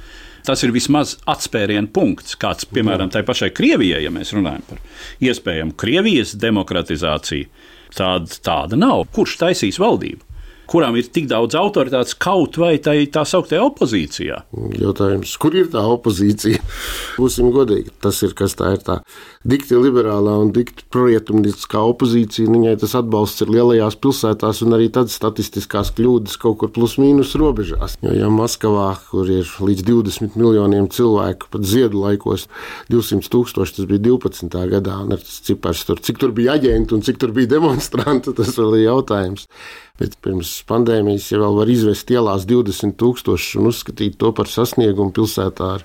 Tas 0.47 0.65
ir 0.67 0.75
vismaz 0.75 1.17
atspērienu 1.31 1.93
punkts, 1.95 2.35
kāds, 2.41 2.67
piemēram, 2.67 3.13
tai 3.15 3.23
pašai 3.27 3.53
Krievijai, 3.55 4.03
ja 4.03 4.11
mēs 4.15 4.35
runājam 4.35 4.65
par 4.73 4.83
iespējamu 5.23 5.77
Krievijas 5.79 6.35
demokratizāciju. 6.43 7.47
Tāda, 7.93 8.39
tāda 8.43 8.79
nav. 8.81 9.05
Kurš 9.13 9.37
taisīs 9.43 9.79
valdību? 9.79 10.33
kurām 10.73 10.97
ir 10.97 11.09
tik 11.13 11.29
daudz 11.31 11.57
autoritātes 11.59 12.17
kaut 12.17 12.57
vai 12.61 12.77
tā, 12.83 12.95
tā 13.13 13.25
sauktajā 13.29 13.61
opozīcijā. 13.67 14.39
Jautājums, 14.81 15.35
kur 15.41 15.57
ir 15.59 15.69
tā 15.73 15.83
opozīcija? 15.97 16.63
Būsim 17.19 17.51
godīgi, 17.53 17.93
tas 18.03 18.23
ir 18.25 18.33
kas 18.39 18.57
tā 18.59 18.75
ir 18.77 18.85
tā 18.87 19.01
dikti 19.49 19.79
liberālā 19.79 20.35
un 20.43 20.53
dikti 20.55 20.85
prietumnieciskā 20.93 21.83
opozīcija. 21.93 22.51
Viņai 22.53 22.75
tas 22.83 22.95
atbalsts 22.99 23.45
ir 23.45 23.53
lielajās 23.53 23.99
pilsētās 24.03 24.63
un 24.67 24.77
arī 24.77 24.89
tad 24.95 25.11
statistiskās 25.13 25.93
kļūdas 25.97 26.39
kaut 26.43 26.61
kur 26.63 26.73
plus 26.75 26.97
mīnus 27.03 27.35
robežās. 27.39 27.99
Jo, 28.05 28.15
ja 28.17 28.31
Maskavā, 28.33 28.91
kur 29.11 29.31
ir 29.31 29.51
līdz 29.63 29.87
20 29.89 30.39
miljoniem 30.39 30.89
cilvēku, 30.93 31.51
pat 31.53 31.67
ziedu 31.69 32.05
laikos 32.05 32.49
200 32.93 33.31
tūkstoši, 33.33 33.79
tas 33.81 33.91
bija 33.91 34.07
12. 34.09 34.59
gadā, 34.77 34.99
un 35.05 35.15
tas 35.17 35.41
cipars 35.47 35.87
tur, 35.89 36.03
cik 36.03 36.23
tur 36.23 36.35
bija 36.37 36.57
aģenti 36.59 36.97
un 36.97 37.07
cik 37.07 37.23
tur 37.23 37.35
bija 37.35 37.57
demonstranti, 37.57 38.35
tas 38.39 38.55
vēl 38.59 38.79
ir 38.79 38.87
jautājums. 38.89 39.49
Bet 40.01 40.17
pirms 40.25 40.51
pandēmijas 40.67 41.29
jau 41.35 41.51
var 41.55 41.69
izvest 41.71 42.09
ielās 42.11 42.47
20,000 42.49 43.61
un 43.61 43.69
uzskatīt 43.71 44.17
to 44.19 44.33
par 44.35 44.49
sasniegumu 44.51 45.13
pilsētā 45.15 45.69
ar 45.77 45.85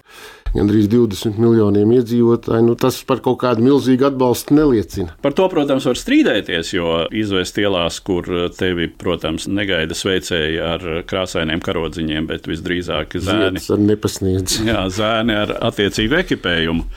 gandrīz 0.56 0.88
20 0.92 1.40
miljoniem 1.42 1.92
iedzīvotāju, 1.98 2.66
nu, 2.70 2.76
tas 2.80 3.00
par 3.08 3.22
kaut 3.26 3.40
kādu 3.44 3.66
milzīgu 3.66 4.08
atbalstu 4.10 4.56
neliecina. 4.58 5.16
Par 5.24 5.36
to, 5.38 5.48
protams, 5.52 5.88
var 5.90 6.00
strīdēties, 6.00 6.74
jo 6.76 6.94
izvest 7.16 7.60
ielās, 7.62 8.00
kur 8.06 8.28
tevi, 8.58 8.90
protams, 8.90 9.48
negaida 9.52 9.98
sveicēji 9.98 10.62
ar 10.64 10.86
krāsainiem 11.10 11.64
karodziņiem, 11.64 12.30
bet 12.30 12.50
visdrīzāk 12.50 13.18
zēni 13.24 13.62
ar 13.62 13.84
nepasniedz. 13.84 14.60
Jā, 14.68 14.84
zēni 14.94 15.38
ar 15.38 15.56
attiecīgu 15.70 16.20
ekipējumu. 16.24 16.88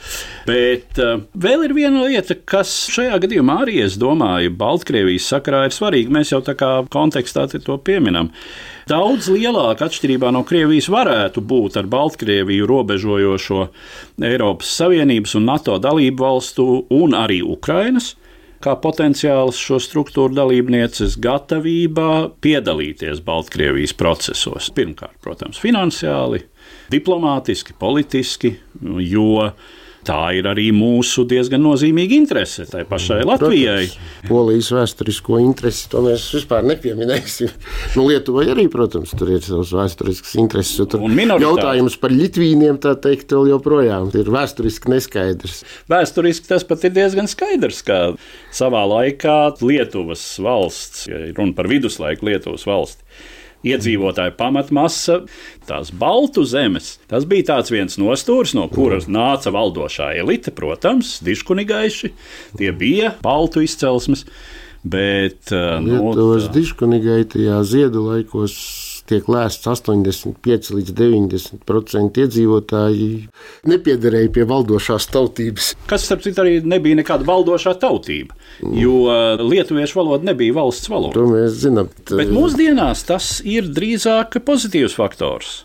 Bet 0.47 1.01
uh, 1.01 1.21
vēl 1.37 1.67
ir 1.67 1.75
viena 1.77 2.05
lieta, 2.07 2.35
kas 2.35 2.73
šajā 2.91 3.21
gadījumā 3.25 3.61
arī, 3.65 3.81
es 3.85 3.97
domāju, 4.01 4.53
Baltkrievijas 4.57 5.29
sakarā 5.35 5.65
ir 5.67 5.75
svarīga. 5.75 6.13
Mēs 6.17 6.33
jau 6.33 6.41
tā 6.45 6.57
kā 6.57 6.73
kontekstā 6.91 7.47
to 7.51 7.77
pieminam. 7.83 8.31
Daudz 8.91 9.29
lielāka 9.31 9.85
atšķirībā 9.87 10.33
no 10.35 10.41
Krievijas 10.43 10.89
varētu 10.91 11.39
būt 11.47 11.77
ar 11.79 11.85
Baltkrieviju 11.87 12.65
robežojošo 12.67 13.59
Eiropas 14.27 14.73
Savienības 14.81 15.37
un 15.39 15.45
NATO 15.47 15.77
dalību 15.79 16.25
valstu 16.25 16.65
un 16.91 17.15
arī 17.15 17.39
Ukrainas 17.39 18.09
kā 18.61 18.73
potenciāls 18.83 19.61
šo 19.61 19.79
struktūru 19.81 20.35
dalībnieces 20.35 21.15
gatavībā 21.23 22.09
piedalīties 22.43 23.23
Baltkrievijas 23.23 23.95
procesos. 23.95 24.67
Pirmkārt, 24.75 25.15
protams, 25.23 25.61
finansiāli, 25.63 26.43
diplomātiski, 26.91 27.77
politiski, 27.79 28.57
jo 29.07 29.47
tā 30.07 30.19
ir 30.37 30.47
arī 30.49 30.69
mūsu 30.75 31.25
diezgan 31.29 31.61
nozīmīga 31.63 32.15
interese 32.17 32.65
tai 32.69 32.83
pašai 32.89 33.21
Latvijai. 33.27 33.87
Protams, 33.89 34.29
Polijas 34.29 34.69
vēsturisko 34.73 35.39
interesi 35.41 35.89
to 35.91 36.03
mēs 36.05 36.27
vispār 36.35 36.65
nepieminēsim. 36.67 37.51
Nu, 37.95 38.05
Lietuvai 38.07 38.45
arī, 38.53 38.67
protams, 38.71 39.11
tur 39.17 39.33
ir 39.33 39.41
savas 39.43 39.71
vēsturiskas 39.75 40.35
intereses. 40.39 40.79
Tur 40.91 41.03
jautājums 41.41 41.97
par 42.01 42.13
Litvīniem, 42.15 42.79
tā 42.81 42.93
teikt, 43.01 43.33
vēl 43.35 43.51
joprojām 43.51 44.09
ir 44.17 44.31
vēsturiski 44.31 44.91
neskaidrs. 44.93 45.61
Vēsturiski 45.91 46.49
tas 46.51 46.65
pat 46.67 46.85
ir 46.87 46.95
diezgan 46.95 47.29
skaidrs, 47.31 47.81
ka 47.87 47.99
savā 48.55 48.85
laikā 48.93 49.37
Lietuvas 49.61 50.23
valsts, 50.41 51.05
ja 51.11 51.25
runa 51.35 51.55
par 51.57 51.69
viduslaiku 51.71 52.29
Lietuvas 52.29 52.65
valsti, 52.69 53.03
iedzīvotāju 53.67 54.35
pamatmasa, 54.39 55.21
tās 55.69 55.91
baltu 55.93 56.45
zemes. 56.47 56.95
Tas 57.11 57.27
bija 57.29 57.59
viens 57.71 57.99
no 58.01 58.15
stūriem, 58.17 58.57
no 58.57 58.67
kuras 58.71 59.07
nāca 59.11 59.53
valdošā 59.53 60.13
elite, 60.21 60.53
protams, 60.55 61.19
diškunigaiši. 61.25 62.13
Tie 62.57 62.71
bija 62.71 63.15
baltu 63.21 63.63
izcelsmes. 63.65 64.25
Bet, 64.81 65.51
nu, 65.53 65.99
Lietuvas 66.09 66.47
tā... 66.47 66.55
diškunigai 66.55 67.19
tajā 67.29 67.59
ziedu 67.69 68.01
laikos 68.07 68.55
tiek 69.09 69.27
lēsts 69.31 69.67
85 69.69 70.71
līdz 70.75 70.93
90% 70.97 72.21
iedzīvotāji 72.25 73.09
nepiederēja 73.71 74.33
pie 74.35 74.45
valdošās 74.49 75.09
tautības. 75.13 75.71
Kas, 75.89 76.05
starp 76.07 76.25
citu, 76.25 76.43
arī 76.43 76.59
nebija 76.65 76.99
nekāda 77.01 77.27
valdošā 77.27 77.75
tautība, 77.81 78.37
jo 78.61 79.01
uh, 79.07 79.41
lietuviešu 79.41 80.01
valoda 80.01 80.31
nebija 80.31 80.59
valsts 80.61 80.91
valoda. 80.91 81.17
To 81.17 81.27
mēs 81.31 81.59
zinām. 81.65 81.91
Bet 82.11 82.31
mūsdienās 82.33 83.05
tas 83.09 83.33
ir 83.47 83.69
drīzāk 83.71 84.41
pozitīvs 84.47 84.97
faktors 84.97 85.61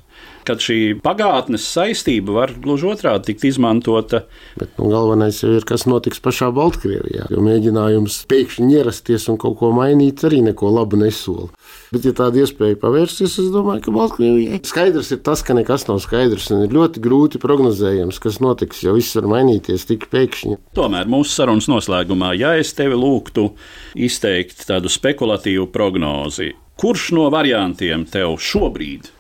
kad 0.47 0.63
šī 0.63 0.79
pagātnes 1.03 1.67
saistība 1.67 2.37
var 2.37 2.53
gluži 2.63 2.89
otrādi 2.93 3.33
tikt 3.33 3.47
izmantota. 3.49 4.23
Bet 4.59 4.77
nu, 4.79 4.89
galvenais 4.93 5.41
jau 5.43 5.53
ir, 5.57 5.67
kas 5.67 5.87
notiks 5.91 6.23
pašā 6.23 6.53
Baltkrievijā. 6.55 7.29
Jo 7.35 7.43
mēģinājums 7.45 8.23
pēkšņi 8.31 8.79
ierasties 8.79 9.27
un 9.33 9.41
kaut 9.43 9.59
ko 9.61 9.73
mainīt 9.75 10.23
arī 10.27 10.43
neko 10.47 10.71
labu 10.77 11.01
nesola. 11.01 11.51
Bet, 11.93 12.07
ja 12.09 12.13
tāda 12.17 12.43
iespēja 12.43 12.79
pavērsies, 12.83 13.37
es 13.39 13.51
domāju, 13.55 13.85
ka 13.85 13.95
Baltkrievijai 13.95 14.59
skaidrs 14.67 15.13
ir 15.15 15.21
tas, 15.27 15.45
ka 15.47 15.55
nekas 15.55 15.87
nav 15.87 16.01
skaidrs 16.03 16.49
un 16.55 16.65
ir 16.65 16.75
ļoti 16.75 17.03
grūti 17.05 17.41
prognozējams, 17.43 18.19
kas 18.23 18.41
notiks, 18.43 18.83
jo 18.83 18.97
viss 18.97 19.15
var 19.19 19.29
mainīties 19.31 19.87
tik 19.87 20.09
pēkšņi. 20.11 20.59
Tomēr 20.75 21.07
mūsu 21.11 21.37
sarunas 21.37 21.71
noslēgumā, 21.71 22.33
ja 22.41 22.57
es 22.59 22.75
tevi 22.75 22.99
lūgtu 22.99 23.53
izteikt 23.95 24.67
tādu 24.67 24.91
spekulatīvu 24.91 25.69
prognozi, 25.75 26.57
kurš 26.81 27.13
no 27.15 27.29
variantiem 27.31 28.09
tev 28.11 28.35
šobrīd 28.43 29.13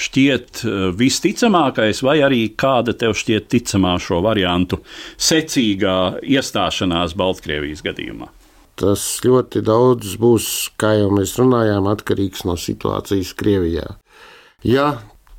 šķiet 0.00 0.64
eh, 0.64 0.82
visticamākais, 0.96 2.02
vai 2.06 2.18
arī 2.26 2.42
kāda 2.58 2.96
tev 2.96 3.14
šķiet 3.18 3.50
ticamā 3.52 3.96
šo 4.02 4.22
variantu 4.24 4.80
secīgā 5.20 6.24
iestāšanās 6.24 7.16
Baltkrievijas 7.18 7.84
gadījumā? 7.86 8.30
Tas 8.80 9.04
ļoti 9.26 9.60
daudz 9.66 10.16
būs, 10.20 10.44
kā 10.80 10.94
jau 10.96 11.10
mēs 11.12 11.36
runājām, 11.36 11.88
atkarīgs 11.90 12.46
no 12.48 12.56
situācijas 12.56 13.34
Krievijā. 13.36 13.98
Ja 14.64 14.94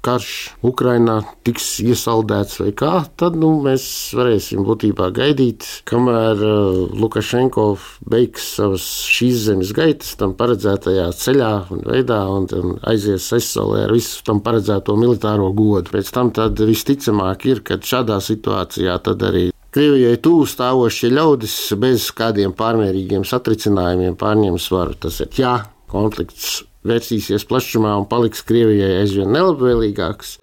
karš 0.06 0.30
Ukrainā 0.66 1.20
tiks 1.46 1.66
iesaldēts 1.84 2.58
vai 2.62 2.72
kā, 2.78 2.92
tad 3.22 3.38
nu, 3.40 3.52
mēs 3.66 3.84
varēsim 4.18 4.66
būtībā 4.66 5.12
gaidīt, 5.14 5.68
kamēr 5.90 6.42
uh, 6.42 6.80
Lukašenko 6.98 7.66
beigs 8.10 8.48
savas 8.58 8.88
šīs 9.10 9.46
zemes 9.46 9.74
gaitas 9.78 10.16
tam 10.20 10.34
paredzētajā 10.40 11.08
ceļā 11.22 11.52
un 11.76 11.86
veidā 11.86 12.20
un, 12.34 12.50
un 12.58 12.76
aizies 12.90 13.30
aizsolē 13.38 13.86
ar 13.86 13.96
visu 13.96 14.26
tam 14.26 14.42
paredzēto 14.46 14.98
militāro 14.98 15.52
godu. 15.54 15.94
Pēc 15.94 16.14
tam 16.14 16.34
tad 16.36 16.62
visticamāk 16.66 17.46
ir, 17.52 17.66
ka 17.66 17.78
šādā 17.78 18.18
situācijā 18.26 18.98
tad 19.06 19.30
arī 19.30 19.50
Krievijai 19.72 20.18
tuvu 20.20 20.44
stāvošie 20.52 21.14
ļaudis 21.14 21.54
bez 21.80 22.10
kādiem 22.16 22.52
pārmērīgiem 22.60 23.24
satricinājumiem 23.28 24.18
pārņems 24.20 24.66
varu. 24.74 24.98
Tas 25.00 25.22
ir 25.24 25.32
jā, 25.40 25.54
konflikts 25.92 26.66
vērsīsies 26.88 27.46
plašumā 27.48 27.94
un 28.02 28.08
paliks 28.12 28.44
Krievijai 28.44 28.98
aizvien 29.00 29.32
nelabvēlīgāks, 29.32 30.36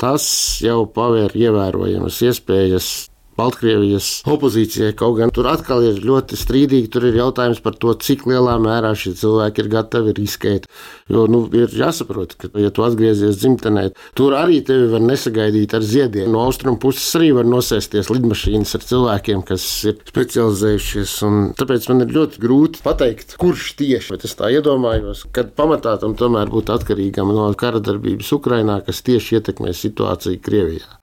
tas 0.00 0.26
jau 0.64 0.80
pavēr 0.90 1.36
ievērojamas 1.38 2.18
iespējas 2.26 2.90
Baltkrievijas 3.38 4.08
opozīcijai. 4.30 4.94
Kaut 4.98 5.18
gan 5.18 5.32
tur 5.34 5.48
atkal 5.50 5.82
ir 5.86 6.00
ļoti 6.04 6.38
strīdīgi. 6.38 6.90
Tur 6.94 7.08
ir 7.08 7.18
jautājums 7.18 7.60
par 7.64 7.76
to, 7.80 7.94
cik 7.98 8.26
lielā 8.30 8.56
mērā 8.62 8.92
šie 8.98 9.14
cilvēki 9.18 9.64
ir 9.64 9.70
gatavi 9.72 10.14
riskēt. 10.20 10.68
Jo 11.10 11.26
nu, 11.30 11.44
ir 11.56 11.72
jāsaprot, 11.74 12.36
ka, 12.40 12.50
ja 12.60 12.70
tu 12.74 12.84
atgriezies 12.86 13.40
dzimtenē, 13.40 13.88
tur 14.18 14.36
arī 14.38 14.60
tevi 14.66 14.88
var 14.92 15.02
nesagaidīt 15.04 15.74
ar 15.76 15.84
ziediem. 15.84 16.30
No 16.32 16.44
austrumu 16.46 16.78
puses 16.82 17.08
arī 17.18 17.32
var 17.36 17.48
nosēsties 17.48 18.12
lidmašīnas 18.12 18.76
ar 18.78 18.86
cilvēkiem, 18.90 19.44
kas 19.48 19.66
ir 19.90 19.98
specializējušies. 20.12 21.16
Tāpēc 21.58 21.90
man 21.90 22.06
ir 22.06 22.14
ļoti 22.18 22.42
grūti 22.44 22.84
pateikt, 22.86 23.36
kurš 23.40 23.74
tieši. 23.80 24.14
Bet 24.14 24.28
es 24.28 24.38
tā 24.38 24.52
iedomājos, 24.54 25.26
ka 25.34 25.46
pamatā 25.58 25.96
tam 26.02 26.14
tomēr 26.18 26.52
būtu 26.52 26.76
atkarīgam 26.76 27.34
no 27.34 27.50
kara 27.58 27.82
darbības 27.82 28.30
Ukrainā, 28.36 28.80
kas 28.86 29.02
tieši 29.06 29.40
ietekmē 29.40 29.74
situāciju 29.74 30.42
Krievijā. 30.44 31.00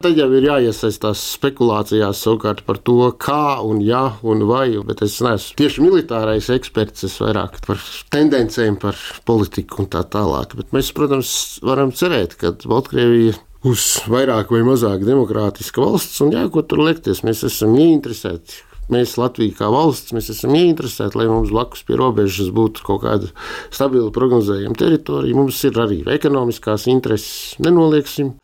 Tad 0.00 0.16
jau 0.16 0.30
ir 0.32 0.46
jāiesaistās 0.46 1.20
spekulācijās 1.34 2.22
savukārt 2.24 2.62
par 2.64 2.78
to, 2.88 2.94
kā 3.20 3.58
un 3.60 3.82
jā 3.84 4.14
un 4.24 4.46
vai, 4.48 4.70
bet 4.88 5.02
es 5.04 5.18
neesmu 5.20 5.58
tieši 5.60 5.84
militārais 5.84 6.48
eksperts, 6.54 7.04
es 7.04 7.18
vairāk 7.20 7.58
par 7.66 7.82
tendencēm, 8.08 8.78
par 8.80 8.96
politiku 9.28 9.82
un 9.82 9.90
tā 9.92 10.00
tālāk. 10.08 10.56
Bet 10.56 10.72
mēs, 10.72 10.88
protams, 10.96 11.34
varam 11.60 11.92
cerēt, 11.92 12.38
ka 12.40 12.54
Baltkrievija 12.64 13.36
būs 13.60 13.90
vairāk 14.08 14.56
vai 14.56 14.62
mazāk 14.70 15.04
demokrātiska 15.04 15.84
valsts, 15.84 16.24
un 16.24 16.32
jā, 16.32 16.46
ko 16.48 16.64
tur 16.64 16.80
liekties, 16.86 17.20
mēs 17.28 17.44
esam 17.52 17.76
ieinteresēti 17.76 18.64
mēs 18.90 19.18
Latvijā 19.20 19.52
kā 19.60 19.68
valsts, 19.70 20.16
mēs 20.16 20.32
esam 20.32 20.56
ieinteresēti, 20.56 21.20
lai 21.20 21.28
mums 21.28 21.52
blakus 21.52 21.84
pie 21.84 22.00
robežas 22.00 22.48
būtu 22.56 22.88
kaut 22.88 23.04
kāda 23.04 23.28
stabila 23.68 24.08
prognozējama 24.16 24.80
teritorija. 24.80 25.36
Mums 25.36 25.60
ir 25.68 25.76
arī 25.84 26.00
ekonomiskās 26.16 26.88
intereses, 26.88 27.60
nenolieksim. 27.60 28.38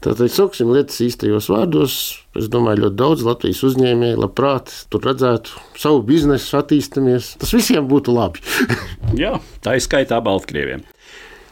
Tātad 0.00 0.32
sauksim 0.32 0.70
lietas 0.72 0.96
īstajos 1.04 1.50
vārdos. 1.52 1.94
Es 2.38 2.46
domāju, 2.48 2.86
ļoti 2.86 2.96
daudz 2.96 3.24
Latvijas 3.26 3.60
uzņēmēju 3.68 4.22
labprāt 4.22 4.72
tur 4.88 5.04
redzētu 5.04 5.60
savu 5.76 6.00
biznesu 6.08 6.56
attīstāmies. 6.56 7.34
Tas 7.42 7.52
visiem 7.52 7.84
būtu 7.90 8.14
labi. 8.16 8.40
Jā, 9.22 9.34
tā 9.60 9.76
ir 9.76 9.84
skaitā 9.84 10.22
Baltkrieviem. 10.24 10.86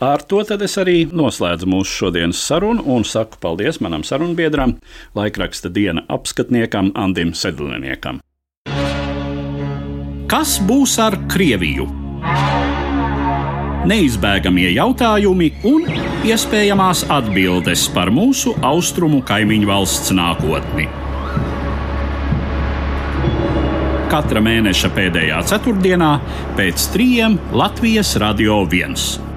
Ar 0.01 0.23
to 0.23 0.41
es 0.41 0.79
arī 0.79 1.03
noslēdzu 1.11 1.69
mūsu 1.69 2.05
šodienas 2.05 2.41
sarunu 2.41 2.87
un 2.95 3.05
saku 3.05 3.37
paldies 3.43 3.83
manam 3.85 4.07
sarunbiedram, 4.07 4.77
laikraksta 5.19 5.69
diena 5.69 6.07
apskatniekam 6.09 6.93
Andim 6.95 7.35
Sedliniekam. 7.35 8.23
Kas 10.31 10.57
būs 10.63 10.97
ar 11.03 11.19
Krieviju? 11.29 11.91
Neizbēgamie 13.87 14.71
jautājumi 14.75 15.53
un 15.69 15.87
iespējamās 16.27 17.05
atbildes 17.13 17.87
par 17.95 18.11
mūsu 18.15 18.57
austrumu 18.65 19.23
kaimiņu 19.27 19.71
valsts 19.71 20.15
nākotni. 20.17 20.89
Katra 24.09 24.41
mēneša 24.41 24.89
pēdējā 24.97 25.45
ceturtdienā 25.51 26.13
pēc 26.57 26.91
trījiem 26.95 27.37
Latvijas 27.53 28.17
Radio 28.23 28.63
1. 28.65 29.28